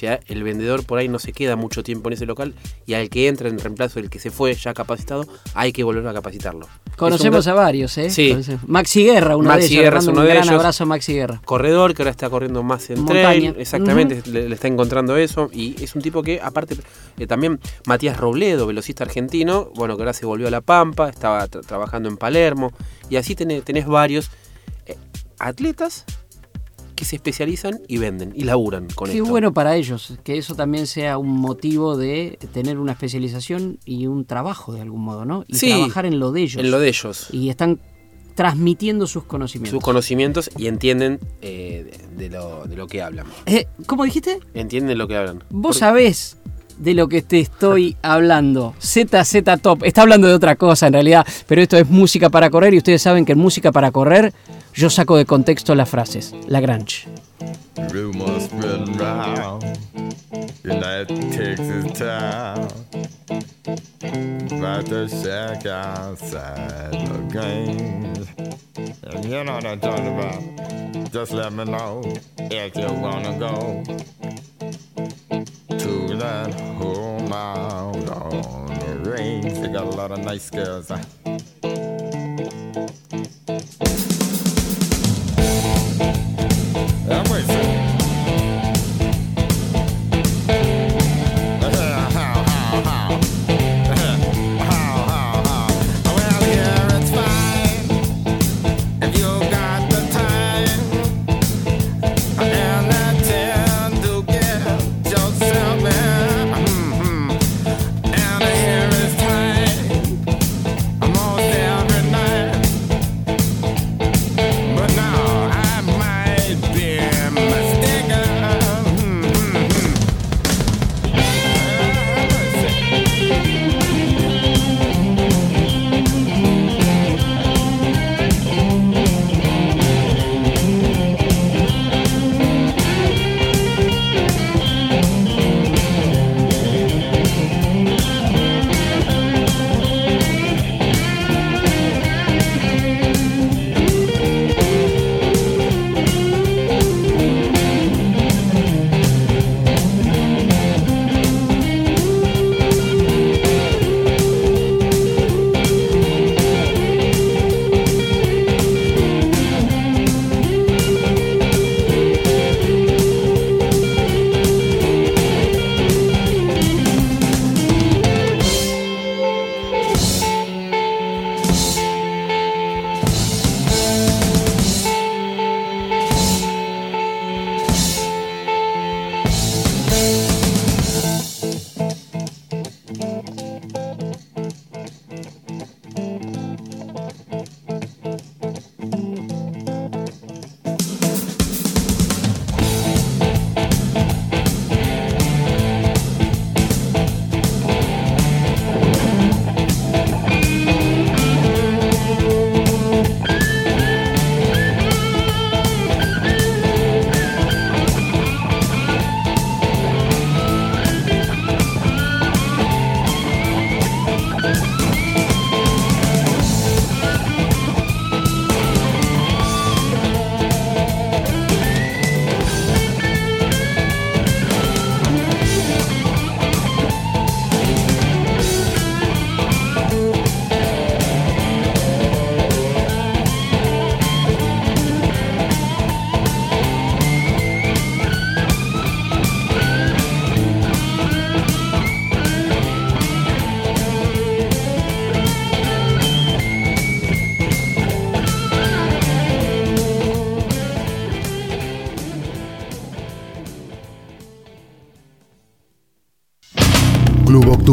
[0.00, 2.54] O sea, el vendedor por ahí no se queda mucho tiempo en ese local
[2.86, 6.06] y al que entra en reemplazo del que se fue ya capacitado, hay que volver
[6.08, 6.66] a capacitarlo.
[6.96, 8.08] Conocemos a varios, ¿eh?
[8.08, 8.30] Sí.
[8.30, 8.66] Conocemos.
[8.66, 9.82] Maxi Guerra, uno Maxi de ellos.
[9.84, 10.54] Guerra es uno un de gran ellos.
[10.54, 11.42] abrazo a Maxi Guerra.
[11.44, 13.22] corredor que ahora está corriendo más en Montaña.
[13.24, 16.76] trail, exactamente, le, le está encontrando eso y es un tipo que aparte
[17.18, 21.46] eh, también Matías Robledo, velocista argentino, bueno, que ahora se volvió a La Pampa, estaba
[21.46, 22.72] tra- trabajando en Palermo
[23.10, 24.30] y así tenés, tenés varios
[24.86, 24.96] eh,
[25.38, 26.06] atletas
[27.00, 29.28] que se especializan y venden y laburan con Qué esto.
[29.30, 34.26] bueno para ellos, que eso también sea un motivo de tener una especialización y un
[34.26, 35.44] trabajo de algún modo, ¿no?
[35.48, 36.62] Y Sí, trabajar en lo de ellos.
[36.62, 37.28] en lo de ellos.
[37.32, 37.80] Y están
[38.34, 39.70] transmitiendo sus conocimientos.
[39.78, 43.26] sus conocimientos y entienden eh, de, de lo, de lo que hablan.
[43.46, 44.38] Eh, ¿Cómo dijiste?
[44.54, 45.38] Entienden lo que hablan.
[45.50, 46.36] Vos Porque- sabés
[46.80, 48.74] de lo que te estoy hablando.
[48.80, 49.84] ZZ Top.
[49.84, 53.02] Está hablando de otra cosa en realidad, pero esto es música para correr y ustedes
[53.02, 54.32] saben que en música para correr
[54.74, 56.34] yo saco de contexto las frases.
[56.48, 57.19] La Grange.
[57.90, 59.64] Rumors spreading round
[60.64, 62.68] in that Texas town
[64.52, 68.26] about the shack outside the games.
[69.02, 71.12] And you know what I'm talking about.
[71.12, 72.02] Just let me know
[72.38, 73.82] if you wanna go
[75.78, 79.54] to that home out on the range.
[79.54, 80.92] They got a lot of nice girls.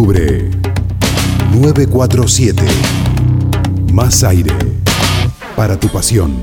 [0.07, 0.49] Octubre
[1.51, 2.63] 947.
[3.91, 4.53] Más aire
[5.53, 6.33] para tu pasión.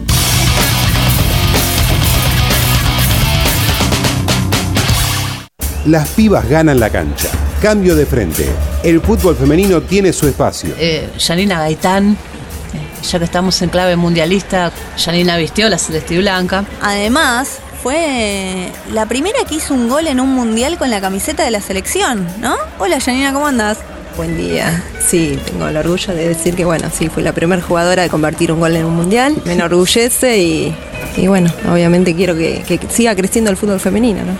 [5.86, 7.28] Las pibas ganan la cancha.
[7.62, 8.46] Cambio de frente.
[8.82, 10.74] El fútbol femenino tiene su espacio.
[10.78, 16.18] eh, Janina Gaitán, eh, ya que estamos en clave mundialista, Janina vistió la celeste y
[16.18, 16.66] blanca.
[16.82, 21.50] Además, fue la primera que hizo un gol en un mundial con la camiseta de
[21.50, 22.56] la selección, ¿no?
[22.78, 23.76] Hola Janina, ¿cómo andás?
[24.16, 24.82] Buen día.
[25.06, 28.52] Sí, tengo el orgullo de decir que, bueno, sí, fui la primera jugadora de convertir
[28.52, 29.36] un gol en un mundial.
[29.44, 30.74] Me enorgullece y,
[31.18, 34.32] y bueno, obviamente quiero que, que siga creciendo el fútbol femenino, ¿no?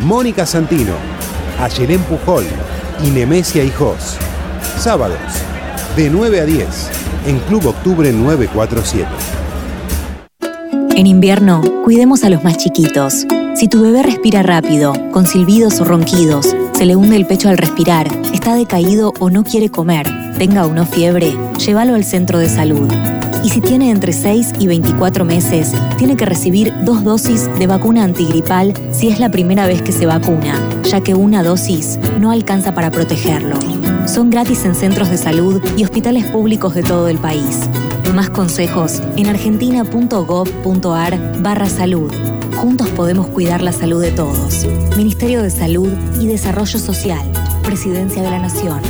[0.00, 0.94] Mónica Santino,
[1.60, 2.46] Ayelén Pujol
[3.04, 4.16] y Nemesia Hijos.
[4.78, 5.18] Sábados,
[5.96, 6.66] de 9 a 10,
[7.26, 9.06] en Club Octubre 947.
[10.96, 13.26] En invierno, cuidemos a los más chiquitos.
[13.54, 17.58] Si tu bebé respira rápido, con silbidos o ronquidos, se le hunde el pecho al
[17.58, 22.48] respirar, está decaído o no quiere comer, tenga o no fiebre, llévalo al centro de
[22.48, 22.90] salud.
[23.44, 28.02] Y si tiene entre 6 y 24 meses, tiene que recibir dos dosis de vacuna
[28.02, 32.72] antigripal si es la primera vez que se vacuna, ya que una dosis no alcanza
[32.72, 33.58] para protegerlo.
[34.06, 37.68] Son gratis en centros de salud y hospitales públicos de todo el país.
[38.14, 42.10] Más consejos en argentina.gov.ar barra salud.
[42.56, 44.66] Juntos podemos cuidar la salud de todos.
[44.96, 47.30] Ministerio de Salud y Desarrollo Social.
[47.62, 48.80] Presidencia de la Nación.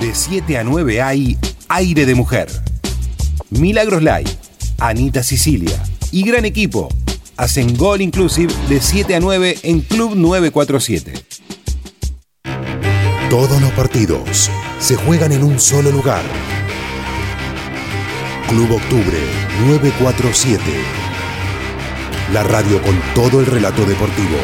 [0.00, 2.48] De 7 a 9 hay Aire de Mujer.
[3.50, 4.30] Milagros Live,
[4.80, 5.80] Anita Sicilia
[6.10, 6.88] y gran equipo
[7.36, 11.12] hacen Gol Inclusive de 7 a 9 en Club 947.
[13.30, 14.50] Todos los partidos
[14.82, 16.24] se juegan en un solo lugar.
[18.48, 19.18] Club Octubre
[19.64, 20.60] 947.
[22.32, 24.36] La radio con todo el relato deportivo.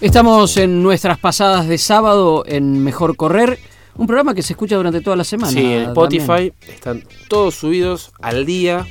[0.00, 3.58] Estamos en nuestras pasadas de sábado en Mejor Correr,
[3.96, 5.52] un programa que se escucha durante toda la semana.
[5.52, 8.86] Sí, en Spotify están todos subidos al día.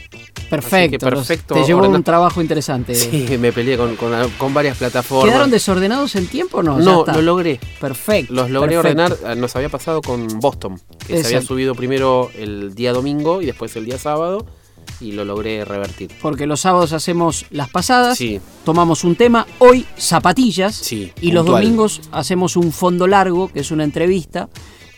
[0.50, 1.54] Perfecto, perfecto.
[1.56, 2.96] Te llevó un trabajo interesante.
[2.96, 5.30] Sí, me peleé con, con- con varias plataformas.
[5.32, 6.80] ¿Quedaron desordenados en tiempo o no?
[6.80, 7.60] No, lo logré.
[7.80, 8.34] Perfecto.
[8.34, 9.04] Los logré perfecto.
[9.04, 9.32] ordenar.
[9.32, 13.46] eh, Nos había pasado con Boston, que se había subido primero el día domingo y
[13.46, 14.46] después el día sábado.
[15.02, 16.12] Y lo logré revertir.
[16.22, 18.42] Porque los sábados hacemos las pasadas, Sí.
[18.66, 23.72] tomamos un tema, hoy zapatillas, Sí, y los domingos hacemos un fondo largo, que es
[23.72, 24.50] una entrevista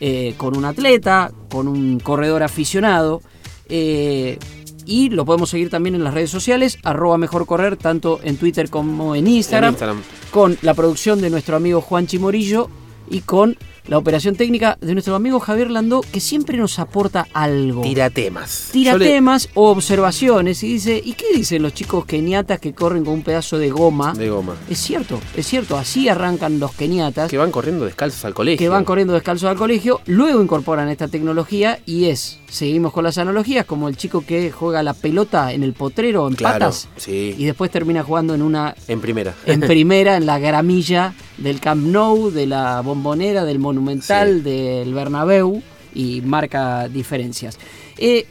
[0.01, 3.21] eh, con un atleta, con un corredor aficionado.
[3.69, 4.37] eh,
[4.83, 8.69] y lo podemos seguir también en las redes sociales, arroba mejor correr, tanto en Twitter
[8.69, 10.01] como en Instagram, En Instagram.
[10.31, 12.67] con la producción de nuestro amigo Juan Chimorillo
[13.09, 13.55] y con
[13.87, 17.81] la operación técnica de nuestro amigo Javier Landó, que siempre nos aporta algo.
[17.81, 18.69] Tira temas.
[18.71, 23.03] Tira le- temas o observaciones y dice, ¿y qué dicen los chicos keniatas que corren
[23.03, 24.13] con un pedazo de goma?
[24.13, 24.55] De goma.
[24.69, 28.59] Es cierto, es cierto, así arrancan los keniatas Que van corriendo descalzos al colegio.
[28.59, 33.17] que van corriendo descalzos al colegio, luego incorporan esta tecnología y es, seguimos con las
[33.17, 37.35] analogías, como el chico que juega la pelota en el potrero en Claro, patas sí.
[37.37, 39.33] y después termina jugando en una En primera.
[39.45, 45.61] en primera en la gramilla del Camp Nou, de la Bombonera, del Monumental, del Bernabéu
[45.93, 47.57] y marca diferencias.
[47.97, 48.25] Eh,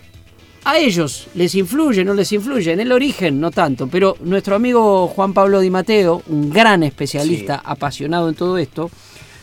[0.64, 5.08] a ellos les influye, no les influye, en el origen no tanto, pero nuestro amigo
[5.08, 8.90] Juan Pablo Di Mateo, un gran especialista apasionado en todo esto,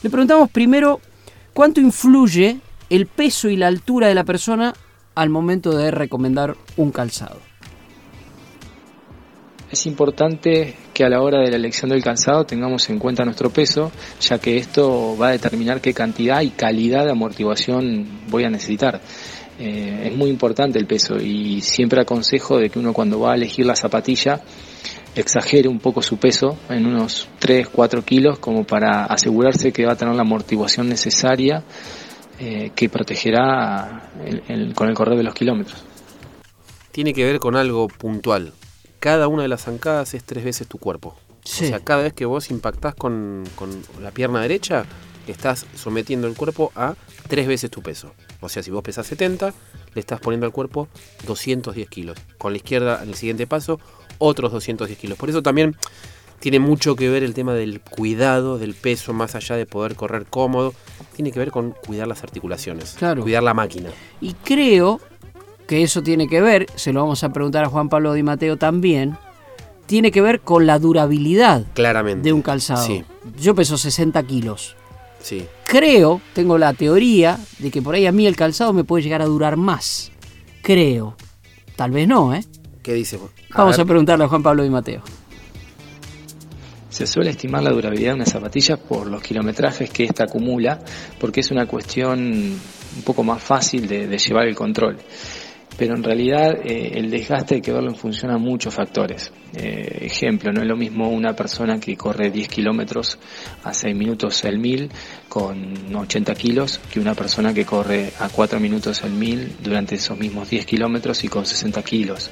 [0.03, 1.01] le preguntamos primero
[1.53, 2.59] cuánto influye
[2.89, 4.73] el peso y la altura de la persona
[5.15, 7.39] al momento de recomendar un calzado.
[9.71, 13.51] Es importante que a la hora de la elección del calzado tengamos en cuenta nuestro
[13.51, 18.49] peso, ya que esto va a determinar qué cantidad y calidad de amortiguación voy a
[18.49, 18.99] necesitar.
[19.59, 23.35] Eh, es muy importante el peso y siempre aconsejo de que uno cuando va a
[23.35, 24.41] elegir la zapatilla
[25.15, 29.93] exagere un poco su peso en unos 3, 4 kilos como para asegurarse que va
[29.93, 31.63] a tener la amortiguación necesaria
[32.39, 34.09] eh, que protegerá
[34.73, 35.85] con el correr de los kilómetros.
[36.91, 38.51] Tiene que ver con algo puntual.
[39.07, 41.15] Cada una de las zancadas es tres veces tu cuerpo.
[41.45, 41.63] Sí.
[41.63, 43.69] O sea, cada vez que vos impactás con, con
[44.01, 44.83] la pierna derecha,
[45.27, 46.93] estás sometiendo el cuerpo a
[47.29, 48.11] tres veces tu peso.
[48.41, 49.53] O sea, si vos pesas 70,
[49.93, 50.89] le estás poniendo al cuerpo
[51.25, 52.17] 210 kilos.
[52.37, 53.79] Con la izquierda, en el siguiente paso,
[54.17, 55.17] otros 210 kilos.
[55.17, 55.77] Por eso también
[56.41, 60.25] tiene mucho que ver el tema del cuidado del peso, más allá de poder correr
[60.25, 60.73] cómodo.
[61.15, 63.23] Tiene que ver con cuidar las articulaciones, Claro.
[63.23, 63.89] cuidar la máquina.
[64.19, 64.99] Y creo
[65.67, 68.57] que eso tiene que ver, se lo vamos a preguntar a Juan Pablo Di Mateo
[68.57, 69.17] también,
[69.85, 72.23] tiene que ver con la durabilidad Claramente.
[72.23, 72.85] de un calzado.
[72.85, 73.03] Sí,
[73.39, 74.75] Yo peso 60 kilos.
[75.21, 75.45] sí.
[75.65, 79.21] Creo, tengo la teoría de que por ahí a mí el calzado me puede llegar
[79.21, 80.13] a durar más.
[80.61, 81.15] Creo.
[81.75, 82.41] Tal vez no, ¿eh?
[82.81, 83.19] ¿Qué dice?
[83.53, 85.01] Vamos a, preguntarle a Juan Pablo Di Mateo.
[86.89, 90.79] Se suele estimar la durabilidad de una zapatilla por los kilometrajes que ésta acumula,
[91.19, 94.97] porque es una cuestión un poco más fácil de, de llevar el control.
[95.77, 99.31] Pero en realidad eh, el desgaste hay que verlo en función a muchos factores.
[99.55, 103.19] Eh, ejemplo, no es lo mismo una persona que corre 10 kilómetros
[103.63, 104.89] a 6 minutos el mil
[105.29, 110.17] con 80 kilos que una persona que corre a 4 minutos el mil durante esos
[110.17, 112.31] mismos 10 kilómetros y con 60 kilos.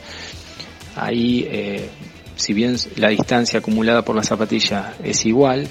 [0.95, 1.89] Ahí eh,
[2.35, 5.67] si bien la distancia acumulada por la zapatilla es igual,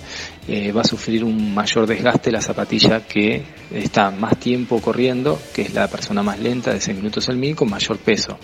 [0.49, 3.43] eh, va a sufrir un mayor desgaste la zapatilla que
[3.73, 7.57] está más tiempo corriendo, que es la persona más lenta de 6 minutos al mil
[7.57, 8.39] con mayor peso.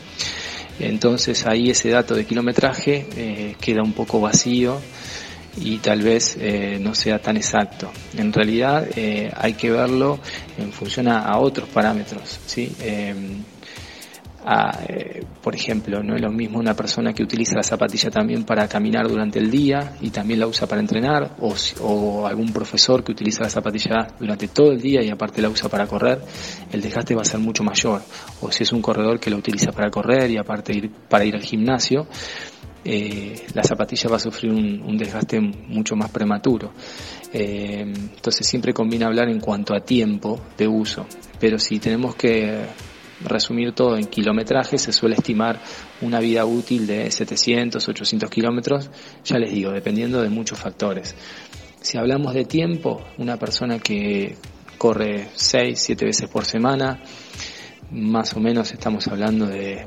[0.79, 4.81] Entonces ahí ese dato de kilometraje eh, queda un poco vacío
[5.57, 7.91] y tal vez eh, no sea tan exacto.
[8.17, 10.19] En realidad eh, hay que verlo
[10.59, 12.39] en función a, otros parámetros.
[12.47, 12.73] ¿sí?
[12.81, 13.15] Eh,
[14.45, 18.45] a, eh, por ejemplo, no es lo mismo una persona que utiliza la zapatilla también
[18.45, 23.05] para caminar durante el día y también la usa para entrenar, o, o algún profesor
[23.05, 26.20] que utiliza la zapatilla durante todo el día y aparte la usa para correr,
[26.72, 28.03] el desgaste va a ser mucho mayor.
[28.41, 31.34] O si es un corredor que la utiliza para correr y aparte ir, para ir
[31.34, 32.07] al gimnasio,
[32.84, 36.72] eh, la zapatilla va a sufrir un, un desgaste mucho más prematuro.
[37.32, 41.07] Eh, entonces siempre conviene hablar en cuanto a tiempo de uso,
[41.38, 42.64] pero si tenemos que
[43.25, 45.61] resumir todo en kilometraje, se suele estimar
[46.01, 48.91] una vida útil de 700, 800 kilómetros,
[49.25, 51.14] ya les digo, dependiendo de muchos factores.
[51.81, 54.37] Si hablamos de tiempo, una persona que
[54.79, 57.01] corre 6, 7 veces por semana,
[57.91, 59.87] más o menos estamos hablando de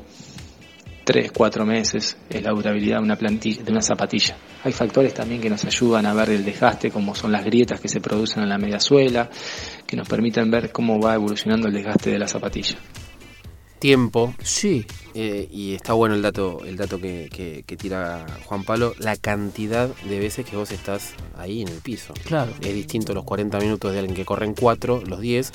[1.04, 4.36] 3, 4 meses es la durabilidad de una de una zapatilla.
[4.64, 7.88] Hay factores también que nos ayudan a ver el desgaste, como son las grietas que
[7.88, 9.28] se producen en la mediasuela,
[9.86, 12.76] que nos permiten ver cómo va evolucionando el desgaste de la zapatilla.
[13.78, 14.34] Tiempo.
[14.42, 14.86] Sí.
[15.14, 19.16] Eh, y está bueno el dato, el dato que, que- que tira Juan Pablo, la
[19.16, 22.14] cantidad de veces que vos estás ahí en el piso.
[22.24, 22.52] Claro.
[22.60, 25.52] Es distinto los 40 minutos de alguien que corre en 4, los 10,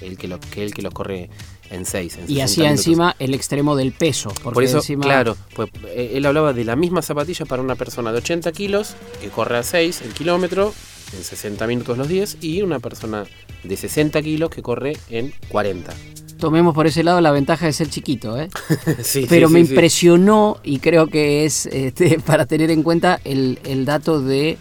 [0.00, 1.28] el que, lo, que el que los corre
[1.70, 2.18] en 6.
[2.28, 4.30] Y hacía encima el extremo del peso.
[4.42, 7.74] Porque Por eso, encima, claro, pues, eh, él hablaba de la misma zapatilla para una
[7.76, 10.72] persona de 80 kilos que corre a 6 el kilómetro
[11.16, 13.24] en 60 minutos los 10 y una persona
[13.62, 15.92] de 60 kilos que corre en 40.
[16.38, 18.48] Tomemos por ese lado la ventaja de ser chiquito, ¿eh?
[19.02, 23.20] Sí, Pero sí, me sí, impresionó y creo que es este, para tener en cuenta
[23.24, 24.58] el, el dato de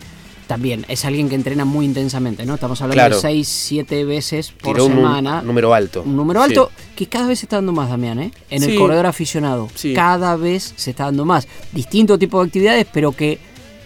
[0.48, 2.54] también es alguien que entrena muy intensamente, ¿no?
[2.54, 3.16] Estamos hablando Claro.
[3.16, 5.42] de 6, 7 veces por Tiró un semana.
[5.42, 6.04] número alto.
[6.06, 8.32] Un número alto que cada vez se está dando más, Damián, ¿eh?
[8.52, 9.68] En el corredor aficionado.
[9.96, 11.48] Cada vez se está dando más.
[11.72, 13.40] Distinto tipo de actividades, pero que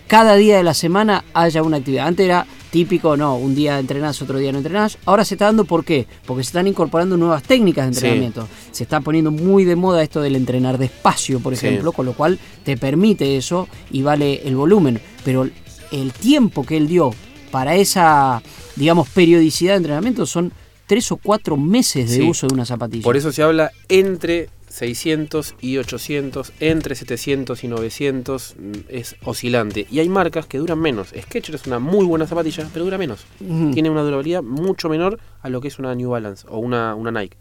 [0.07, 2.07] cada día de la semana haya una actividad.
[2.07, 4.97] Antes era típico, no, un día entrenás, otro día no entrenás.
[5.05, 6.07] Ahora se está dando, ¿por qué?
[6.25, 7.97] Porque se están incorporando nuevas técnicas de Sí.
[8.05, 8.47] entrenamiento.
[8.71, 11.67] Se está poniendo muy de moda esto del entrenar despacio, por Sí.
[11.67, 14.99] ejemplo, con lo cual te permite eso y vale el volumen.
[15.25, 15.47] Pero
[15.91, 17.11] el tiempo que él dio
[17.51, 18.41] para esa,
[18.75, 20.51] digamos, periodicidad de entrenamiento son
[20.85, 22.21] tres o cuatro meses de Sí.
[22.29, 23.03] uso de una zapatilla.
[23.03, 29.87] Por eso se habla entre 600 y 800, entre 700 y 900, mm, es oscilante.
[29.91, 31.09] Y hay marcas que duran menos.
[31.09, 33.25] Skechers es una muy buena zapatilla, pero dura menos.
[33.39, 37.11] Tiene una durabilidad mucho menor a lo que es una New Balance o una, una
[37.11, 37.37] Nike.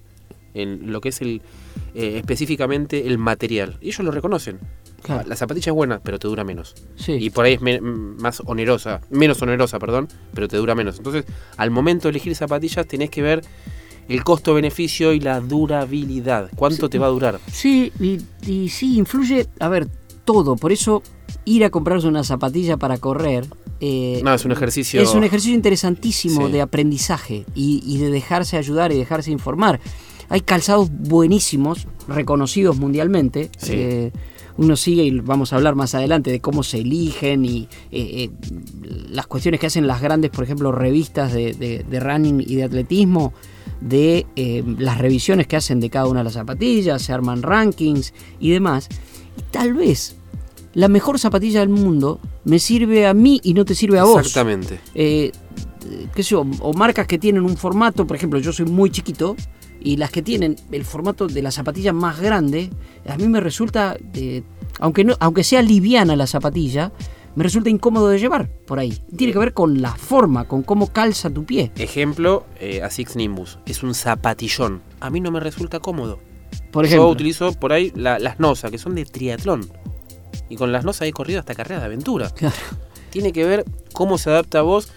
[0.54, 1.42] En lo que es el
[1.94, 3.76] eh, específicamente el material.
[3.80, 4.58] Y ellos lo reconocen.
[5.02, 5.28] Claro.
[5.28, 6.74] La zapatilla es buena, pero te dura menos.
[6.96, 7.12] Sí.
[7.12, 10.96] Y por ahí es me- más onerosa, menos onerosa, perdón, pero te dura menos.
[10.98, 11.24] Entonces,
[11.56, 13.42] al momento de elegir zapatillas, tenés que ver
[14.08, 16.50] el costo-beneficio y la durabilidad.
[16.56, 17.40] ¿Cuánto te va a durar?
[17.52, 18.18] Sí, y,
[18.50, 19.88] y sí, influye, a ver,
[20.24, 20.56] todo.
[20.56, 21.02] Por eso
[21.44, 23.46] ir a comprarse una zapatilla para correr.
[23.80, 25.00] eh, No, es un ejercicio.
[25.00, 26.52] Es un ejercicio interesantísimo Sí.
[26.52, 29.80] de aprendizaje y, y de dejarse ayudar y dejarse informar.
[30.30, 33.50] Hay calzados buenísimos, reconocidos mundialmente.
[33.58, 33.72] Sí.
[33.74, 34.12] Eh,
[34.58, 38.30] uno sigue y vamos a hablar más adelante de cómo se eligen y eh, eh,
[39.10, 42.64] las cuestiones que hacen las grandes, por ejemplo, revistas de, de- de running y de
[42.64, 43.32] atletismo,
[43.80, 48.12] de eh, las revisiones que hacen de cada una de las zapatillas, se arman rankings
[48.40, 48.88] y demás.
[49.36, 50.16] Y tal vez
[50.74, 54.20] la mejor zapatilla del mundo me sirve a mí y no te sirve a vos.
[54.20, 54.80] Exactamente.
[54.94, 55.32] Eh,
[56.14, 59.36] qué sé yo, o marcas que tienen un formato, por ejemplo, yo soy muy chiquito
[59.80, 62.70] y las que tienen el formato de la zapatilla más grande,
[63.08, 64.42] a mí me resulta, eh,
[64.80, 66.92] aunque, no, aunque sea liviana la zapatilla,
[67.38, 69.00] me resulta incómodo de llevar por ahí.
[69.16, 71.70] Tiene que ver con la forma, con cómo calza tu pie.
[71.76, 73.60] Ejemplo, eh, Asics Nimbus.
[73.64, 74.82] Es un zapatillón.
[74.98, 76.18] A mí no me resulta cómodo.
[76.72, 77.06] Por ejemplo.
[77.06, 79.70] Yo utilizo por ahí la- las Nosa, que son de triatlón.
[80.48, 82.28] Y con las Nosa he corrido hasta carreras de aventura.
[82.30, 82.56] Claro.
[83.10, 84.90] Tiene que ver cómo se adapta a vos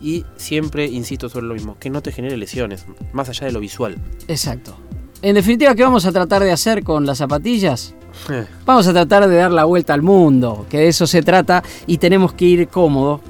[0.00, 2.84] y siempre insisto sobre lo mismo, que no te genere lesiones,
[3.14, 3.96] más allá de lo visual.
[4.28, 4.76] Exacto.
[5.22, 7.94] En definitiva, ¿qué vamos a tratar de hacer con las zapatillas?
[8.30, 11.62] Eh, Vamos a tratar de dar la vuelta al mundo, que de eso se trata
[11.86, 13.20] y tenemos que ir cómodo.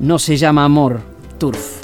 [0.00, 1.00] No se llama amor,
[1.38, 1.83] turf.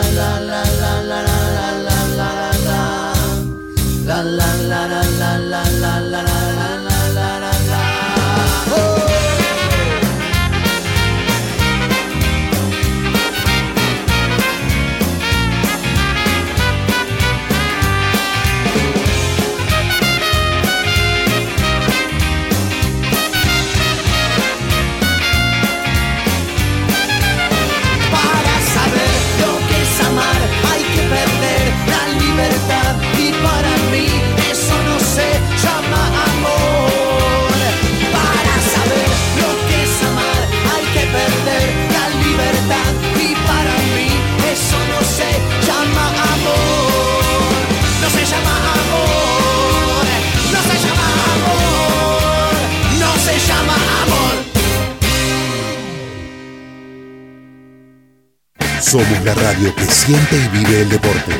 [58.91, 61.31] Somos la radio que siente y vive el deporte.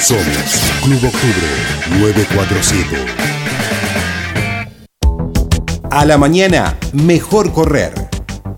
[0.00, 0.24] Somos
[0.82, 1.46] Club Octubre
[2.00, 2.96] 947.
[5.92, 7.94] A la mañana, mejor correr.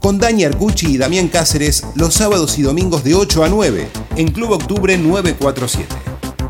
[0.01, 4.33] Con Dani Arcucci y Damián Cáceres los sábados y domingos de 8 a 9 en
[4.33, 5.95] Club Octubre 947.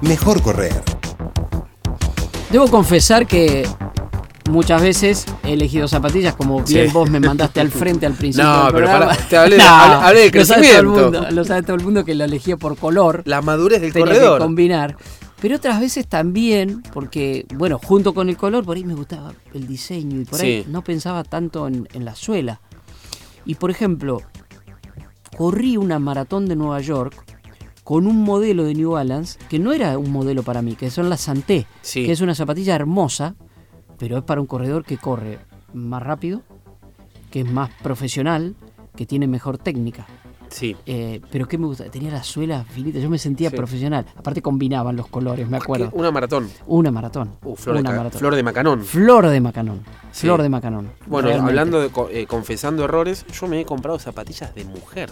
[0.03, 0.81] Mejor correr.
[2.53, 3.67] Debo confesar que
[4.51, 6.93] muchas veces he elegido zapatillas, como bien Sí.
[6.93, 8.49] vos me mandaste al frente al principio.
[8.51, 11.03] No, del pero te hablé de- hablé- de Lo sabe todo el crecimiento.
[11.03, 13.23] mundo, Lo sabe todo el mundo que lo elegía por color.
[13.25, 14.39] La madurez del tenía corredor.
[14.39, 14.97] que combinar.
[15.41, 19.67] Pero otras veces también, porque, bueno, junto con el color, por ahí me gustaba el
[19.67, 20.71] diseño y por ahí Sí.
[20.71, 22.61] no pensaba tanto en, en la suela.
[23.45, 24.23] Y por ejemplo,
[25.37, 27.15] corrí una maratón de Nueva York
[27.83, 31.11] con un modelo de New Balance que no era un modelo para mí, que son
[31.11, 32.07] las Santé, Sí.
[32.07, 33.35] que es una zapatilla hermosa,
[33.99, 35.39] pero es para un corredor que corre
[35.73, 36.43] más rápido,
[37.31, 38.55] que es más profesional,
[38.97, 40.07] que tiene mejor técnica.
[40.49, 40.77] Sí.
[40.87, 43.57] Eh, pero que me gusta, tenía la suela finita, yo me sentía Sí.
[43.57, 44.07] profesional.
[44.15, 45.91] Aparte combinaban los colores, me acuerdo.
[45.95, 46.49] Una maratón.
[46.67, 47.33] Una maratón.
[47.43, 48.19] Uh, flor, de una ca- maratón.
[48.21, 48.85] flor de macanón.
[48.85, 49.81] Flor de macanón.
[50.13, 50.27] Sí.
[50.29, 50.91] Flor de macanón.
[51.07, 51.51] Bueno, realmente.
[51.51, 51.91] hablando de
[52.21, 55.11] eh, confesando errores, yo me he comprado zapatillas de mujer.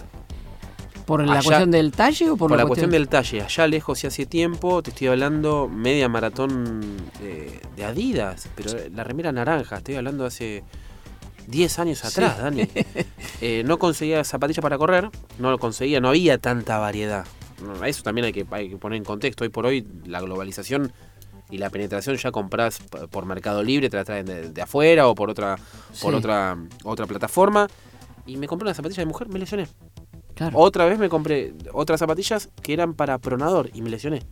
[1.05, 4.03] ¿Por la allá- cuestión del talle o por, Por, la cuestión del talle, allá lejos
[4.03, 6.81] y hace tiempo, te estoy hablando media maratón
[7.21, 10.63] eh, de Adidas, pero la remera naranja, estoy hablando hace
[11.47, 12.41] 10 años atrás, Sí.
[12.43, 12.67] Dani.
[13.41, 17.25] Eh, no conseguía zapatillas para correr, no lo conseguía, no había tanta variedad.
[17.85, 19.43] Eso también hay que, hay que poner en contexto.
[19.43, 20.93] Hoy por hoy la globalización
[21.49, 22.79] y la penetración ya compras
[23.11, 25.57] por Mercado Libre, te la traen de, de afuera o por otra,
[26.01, 27.67] por otra, otra plataforma.
[28.25, 29.67] Y me compré una zapatilla de mujer, me lesioné.
[30.49, 30.57] Claro.
[30.59, 34.23] Otra vez me compré otras zapatillas que eran para pronador y me lesioné.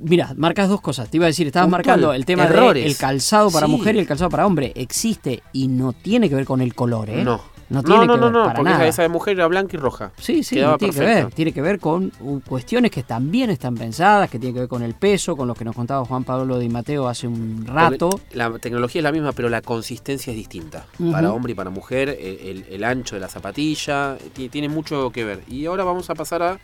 [0.00, 1.08] Mira, marcas dos cosas.
[1.08, 2.84] Te iba a decir, estabas Puntual, marcando el tema errores.
[2.84, 3.72] del calzado para Sí.
[3.72, 4.72] mujer y el calzado para hombre.
[4.74, 7.22] Existe y no tiene que ver con el color, ¿eh?
[7.24, 7.40] No.
[7.70, 8.86] No No, tiene no, que no, ver no, para porque nada.
[8.86, 10.12] esa de mujer era blanca y roja.
[10.18, 11.26] Sí, sí, no tiene que ver.
[11.32, 14.82] Tiene que ver con uh, cuestiones que también están pensadas, que tiene que ver con
[14.82, 18.10] el peso, con lo que nos contaba Juan Pablo Di Mateo hace un rato.
[18.10, 20.86] Porque La tecnología es la misma, pero la consistencia es distinta.
[21.10, 25.10] Para hombre y para mujer, el, el- el ancho de la zapatilla, ti- tiene mucho
[25.10, 25.40] que ver.
[25.48, 26.58] Y ahora vamos a pasar a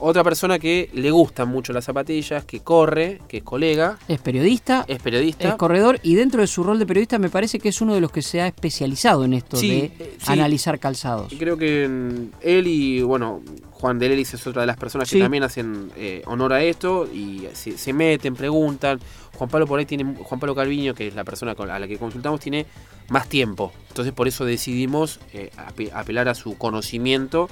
[0.00, 4.84] otra persona que le gustan mucho las zapatillas, que corre, que es colega, Es periodista,
[4.88, 5.48] es periodista.
[5.48, 8.00] es corredor y dentro de su rol de periodista me parece que es uno de
[8.00, 10.32] los que se ha especializado en esto Sí, de eh, sí.
[10.32, 11.32] analizar calzados.
[11.32, 13.42] Y creo que mm, él y, bueno,
[13.72, 17.06] Juan de Lelis es otra de las personas que también hacen eh, honor a esto
[17.12, 18.98] y se, se meten, preguntan.
[19.36, 21.86] Juan Pablo por ahí tiene, Juan Pablo Calviño, que es la persona con- a la
[21.86, 22.66] que consultamos, tiene
[23.08, 23.72] más tiempo.
[23.88, 27.48] Entonces por eso decidimos eh, ape- apelar a su conocimiento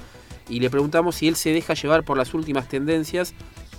[0.49, 3.33] y le preguntamos si él se deja llevar por las últimas tendencias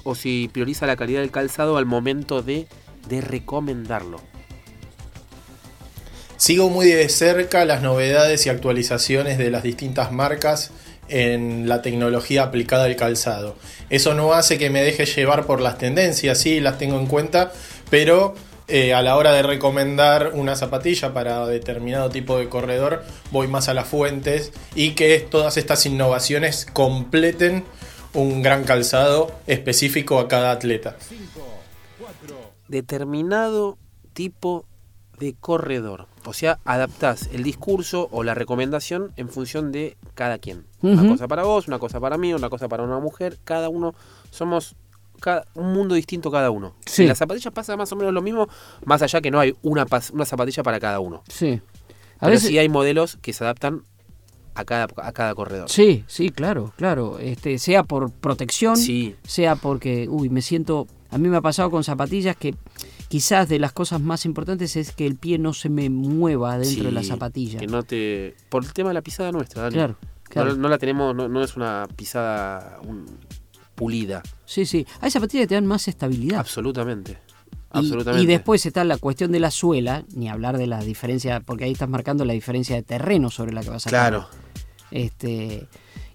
[0.04, 2.66] o si prioriza la calidad del calzado al momento de,
[3.08, 4.20] de recomendarlo.
[6.36, 10.70] Sigo muy de cerca las novedades y actualizaciones de las distintas marcas
[11.08, 13.56] en la tecnología aplicada al calzado.
[13.90, 17.52] Eso no hace que me deje llevar por las tendencias, sí, las tengo en cuenta,
[17.90, 18.34] pero
[18.68, 23.68] eh, a la hora de recomendar una zapatilla para determinado tipo de corredor, voy más
[23.68, 27.64] a las fuentes y que todas estas innovaciones completen
[28.12, 30.96] un gran calzado específico a cada atleta.
[32.68, 33.78] determinado
[34.12, 34.66] tipo
[35.18, 36.06] de corredor.
[36.26, 40.66] O sea, adaptás el discurso o la recomendación en función de cada quien.
[40.82, 43.38] Una cosa para vos, una cosa para mí, una cosa para una mujer.
[43.44, 43.94] Cada uno
[44.30, 44.76] somos
[45.20, 46.74] cada- un mundo distinto cada uno.
[46.86, 47.04] Sí.
[47.04, 48.48] Y las zapatillas pasa más o menos lo mismo,
[48.84, 51.22] más allá que no hay una, una zapatilla para cada uno.
[51.28, 51.60] Sí.
[52.16, 53.82] A Pero veces, sí hay modelos que se adaptan
[54.54, 55.70] a cada, a cada corredor.
[55.70, 57.18] Sí, sí, claro, claro.
[57.20, 59.14] Este, sea por protección, Sí.
[59.24, 60.86] sea porque, uy, me siento.
[61.10, 62.54] A mí me ha pasado con zapatillas que
[63.08, 66.84] quizás de las cosas más importantes es que el pie no se me mueva dentro
[66.86, 67.60] de la zapatilla.
[67.60, 68.34] Que no te.
[68.50, 69.74] Por el tema de la pisada nuestra, Dani.
[69.74, 70.50] Claro, claro.
[70.50, 73.06] No, no la tenemos, no, no es una pisada un-
[73.78, 74.22] pulida.
[74.44, 74.86] Sí, sí.
[75.00, 76.40] Hay zapatillas que te dan más estabilidad.
[76.40, 77.12] Absolutamente.
[77.12, 78.24] Y- Absolutamente.
[78.24, 81.72] Y, después está la cuestión de la suela, ni hablar de la diferencia, porque ahí
[81.72, 84.26] estás marcando la diferencia de terreno sobre la que vas a Claro.
[84.90, 85.66] Este,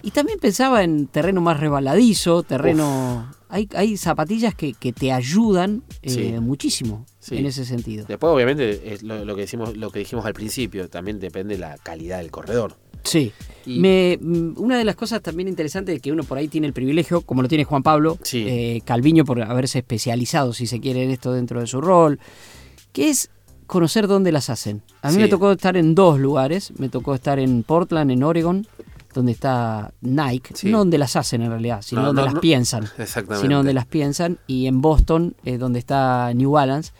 [0.01, 3.31] y también pensaba en terreno más rebaladizo, terreno...
[3.49, 6.33] Hay, hay zapatillas que, que te ayudan eh, Sí.
[6.41, 7.37] muchísimo Sí.
[7.37, 8.05] en ese sentido.
[8.07, 11.59] Después, obviamente, es lo, lo que decimos, lo que dijimos al principio, también depende de
[11.59, 12.75] la calidad del corredor.
[13.03, 13.31] Sí.
[13.65, 16.67] Y- Me, mm, una de las cosas también interesantes es que uno por ahí tiene
[16.67, 18.43] el privilegio, como lo tiene Juan Pablo, Sí.
[18.47, 22.19] eh, Calviño por haberse especializado, si se quiere, en esto dentro de su rol,
[22.91, 23.29] que es
[23.67, 24.81] conocer dónde las hacen.
[25.01, 25.19] A mí Sí.
[25.21, 28.67] me tocó estar en dos lugares, me tocó estar en Portland, en Oregon,
[29.13, 30.69] donde está Nike, Sí.
[30.69, 32.41] no donde las hacen en realidad, sino No, donde no, las no.
[32.41, 32.83] piensan.
[32.97, 33.41] Exactamente.
[33.47, 36.91] Sino donde las piensan, y en Boston, eh, donde está New Balance.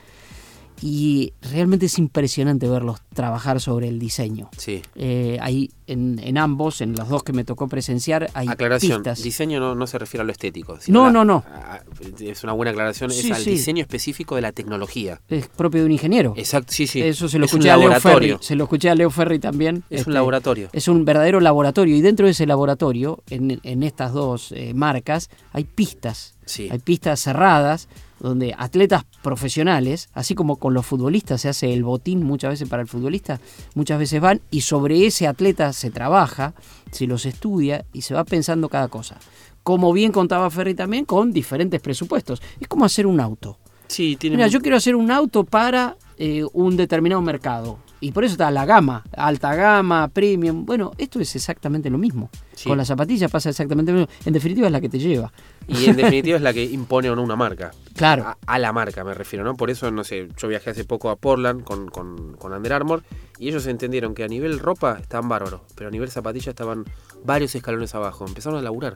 [0.86, 4.50] Y realmente es impresionante verlos trabajar sobre el diseño.
[4.58, 4.82] Sí.
[4.96, 9.24] Eh, hay en, en ambos, en los dos que me tocó presenciar, hay Aclaración, pistas.
[9.24, 10.78] diseño no, no se refiere a lo estético.
[10.88, 11.44] No, la- no, no.
[11.48, 11.80] a-
[12.20, 13.52] es una buena aclaración, Sí, es al sí.
[13.52, 15.22] diseño específico de la tecnología.
[15.30, 16.34] Es propio de un ingeniero.
[16.36, 17.02] Exacto, sí, sí.
[17.02, 18.40] Eso se lo Es escuché a Leo laboratorio.
[18.42, 19.84] Se lo escuché a Leo Ferry también.
[19.90, 20.68] Es Este, un laboratorio.
[20.74, 21.96] Es un verdadero laboratorio.
[21.96, 26.36] Y dentro de ese laboratorio, en, en estas dos eh, marcas, hay pistas.
[26.46, 26.68] Sí.
[26.70, 27.88] Hay pistas cerradas
[28.24, 32.82] donde atletas profesionales, así como con los futbolistas se hace el botín muchas veces para
[32.82, 33.42] el futbolista,
[33.76, 36.54] muchas veces van y sobre ese atleta se trabaja,
[36.90, 39.18] se los estudia y se va pensando cada cosa.
[39.62, 42.42] Como bien contaba Ferry también, con diferentes presupuestos.
[42.60, 43.58] Es como hacer un auto.
[43.88, 47.78] Sí, tiene Mira, yo quiero hacer un auto para eh, un determinado mercado.
[48.04, 50.66] Y por eso está la gama, alta gama, premium.
[50.66, 52.30] Bueno, esto es exactamente lo mismo.
[52.54, 52.68] Sí.
[52.68, 54.14] Con las zapatillas pasa exactamente lo mismo.
[54.26, 55.32] En definitiva es la que te lleva.
[55.70, 57.72] Y en definitiva es la que impone o no una marca.
[57.94, 58.24] Claro.
[58.24, 59.56] A, a la marca me refiero, ¿no?
[59.56, 63.04] Por eso, no sé, yo viajé hace poco a Portland con, con, con Under Armour
[63.38, 66.86] y ellos entendieron que a nivel ropa estaban bárbaros, pero a nivel zapatilla estaban
[67.24, 68.26] varios escalones abajo.
[68.28, 68.96] Empezaron a laburar.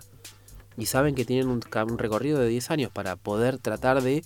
[0.77, 4.25] Y saben que tienen un, un recorrido de 10 años para poder tratar de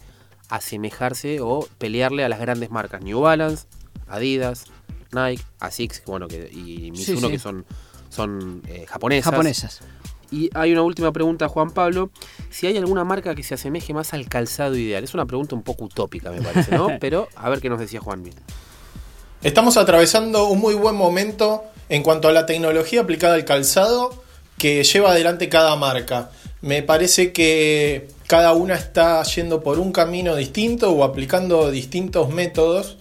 [0.49, 3.03] asemejarse o pelearle a las grandes marcas.
[3.03, 3.67] New Balance,
[4.11, 4.65] Adidas,
[5.11, 7.33] Nike, Asics, bueno, que, y Sí, Mizuno, sí.
[7.33, 7.65] que son,
[8.09, 9.31] son eh, japonesas.
[9.31, 9.79] Japonesas.
[10.31, 12.09] Y hay una última pregunta, Juan Pablo.
[12.49, 15.03] Si hay alguna marca que se asemeje más al calzado ideal.
[15.03, 16.87] Es una pregunta un poco utópica, me parece, ¿no?
[17.01, 18.23] Pero a ver qué nos decía Juan.
[19.43, 24.23] Estamos atravesando un muy buen momento en cuanto a la tecnología aplicada al calzado
[24.57, 26.31] que lleva adelante cada marca.
[26.61, 32.97] Me parece que cada una está yendo por un camino distinto o aplicando distintos métodos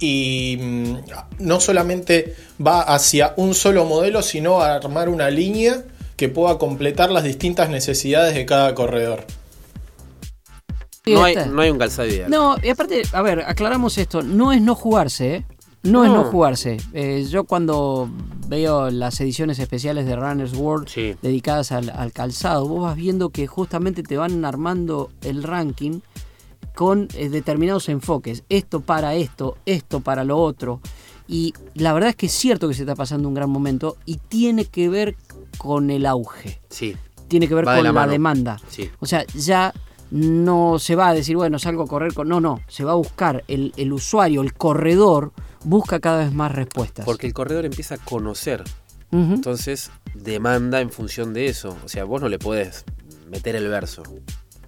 [0.00, 0.94] y mm,
[1.38, 2.34] no solamente
[2.64, 5.84] va hacia un solo modelo, sino a armar una línea
[6.16, 9.24] que pueda completar las distintas necesidades de cada corredor.
[11.06, 11.46] No hay, está.
[11.46, 12.30] no hay un calzado ideal.
[12.30, 15.44] No, y aparte, a ver, aclaramos esto, no es no jugarse, ¿eh?
[15.82, 16.24] No, es No.
[16.24, 16.78] no jugarse.
[16.94, 18.08] Eh, yo cuando
[18.48, 21.14] veo las ediciones especiales de Runner's World Sí.
[21.20, 26.00] dedicadas al, al calzado, vos vas viendo que justamente te van armando el ranking
[26.74, 28.44] con eh, determinados enfoques.
[28.48, 30.80] Esto para esto, esto para lo otro.
[31.26, 34.16] Y la verdad es que es cierto que se está pasando un gran momento y
[34.16, 35.16] tiene que ver
[35.56, 36.60] con el auge.
[36.68, 36.96] Sí.
[37.28, 38.60] Tiene que ver Va de con la demanda.
[38.68, 38.90] Sí.
[39.00, 39.72] O sea, ya
[40.10, 42.28] no se va a decir, bueno, salgo a correr con.
[42.28, 42.60] No, no.
[42.68, 45.32] Se va a buscar el, el usuario, el corredor,
[45.64, 47.06] busca cada vez más respuestas.
[47.06, 48.62] Porque el corredor empieza a conocer.
[49.10, 51.76] Entonces demanda en función de eso.
[51.84, 52.84] O sea, vos no le podés
[53.30, 54.02] meter el verso.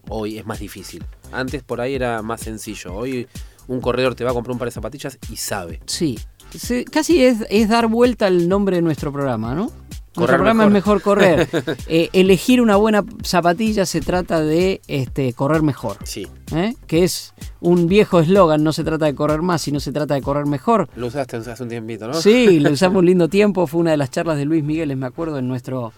[0.09, 1.05] Hoy es más difícil.
[1.33, 2.95] Antes por ahí era más sencillo.
[2.95, 3.27] Hoy
[3.69, 5.81] un corredor te va a comprar un par de zapatillas y sabe.
[5.87, 6.19] Sí.
[6.57, 9.71] Se- casi es, es dar vuelta al nombre de nuestro programa, ¿no?
[10.17, 11.47] Nuestro programa es mejor correr.
[11.89, 15.99] Eh, elegir una buena zapatilla se trata de este, correr mejor.
[16.05, 16.27] Sí.
[16.55, 16.75] ¿eh?
[16.87, 20.23] Que es un viejo eslogan, no se trata de correr más, sino se trata de
[20.23, 20.89] correr mejor.
[20.97, 22.15] Lo usaste hace un tiempito, ¿no?
[22.15, 23.67] Sí, lo usamos un lindo tiempo.
[23.67, 25.93] Fue una de las charlas de Luis Miguel, me acuerdo, en nuestro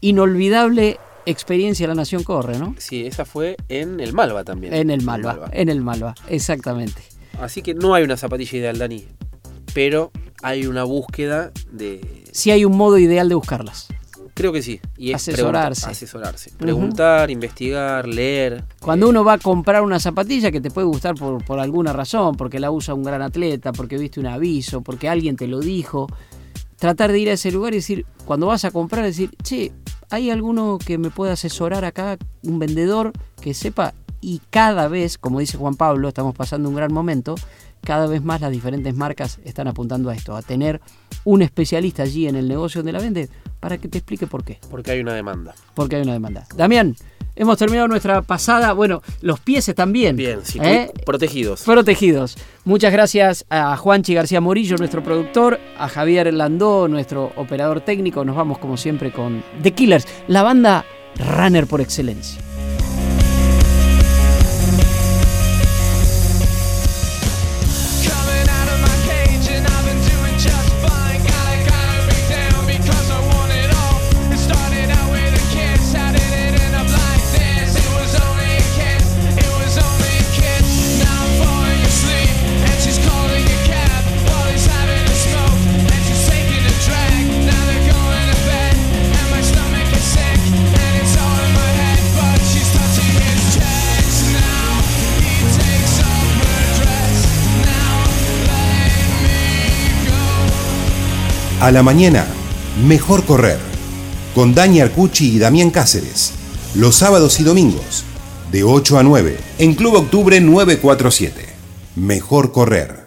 [0.00, 0.98] inolvidable
[1.30, 2.74] experiencia La Nación Corre, ¿no?
[2.78, 4.72] Sí, esa fue en el Malva también.
[4.74, 7.02] En el Malva, en el Malva, exactamente.
[7.40, 9.06] Así que no hay una zapatilla ideal, Dani.
[9.74, 10.10] Pero
[10.42, 12.24] hay una búsqueda de.
[12.32, 13.86] Si hay un modo ideal de buscarlas.
[14.34, 14.80] Creo que sí.
[14.96, 15.80] Y es Asesorarse.
[15.82, 16.50] pregunta- asesorarse.
[16.58, 18.62] Preguntar, investigar, leer.
[18.80, 22.36] Cuando uno va a comprar una zapatilla que te puede gustar por, por alguna razón,
[22.36, 26.06] porque la usa un gran atleta, porque viste un aviso, porque alguien te lo dijo,
[26.76, 29.72] tratar de ir a ese lugar y decir, cuando vas a comprar, decir, che,
[30.10, 32.18] ¿hay alguno que me pueda asesorar acá?
[32.42, 33.94] Un vendedor que sepa.
[34.20, 37.36] Y cada vez, como dice Juan Pablo, estamos pasando un gran momento,
[37.82, 40.80] cada vez más las diferentes marcas están apuntando a esto, a tener
[41.24, 43.28] un especialista allí en el negocio donde la vende
[43.60, 44.58] para que te explique por qué.
[44.70, 45.54] Porque hay una demanda.
[45.74, 46.46] Porque hay una demanda.
[46.56, 46.96] Damián,
[47.38, 48.72] hemos terminado nuestra pasada.
[48.72, 50.16] Bueno, los pies están bien.
[50.16, 50.90] Bien, sí, ¿eh?
[51.06, 51.62] protegidos.
[51.62, 52.36] Protegidos.
[52.64, 58.24] Muchas gracias a Juanchi García Morillo, nuestro productor, a Javier Landó, nuestro operador técnico.
[58.24, 60.84] Nos vamos como siempre con The Killers, la banda
[61.36, 62.47] runner por excelencia.
[101.60, 102.24] A la mañana,
[102.86, 103.58] mejor correr.
[104.32, 106.32] Con Dani Arcucci y Damián Cáceres.
[106.76, 108.04] Los sábados y domingos,
[108.52, 111.48] de 8 a 9, en Club Octubre 947.
[111.96, 112.97] Mejor correr.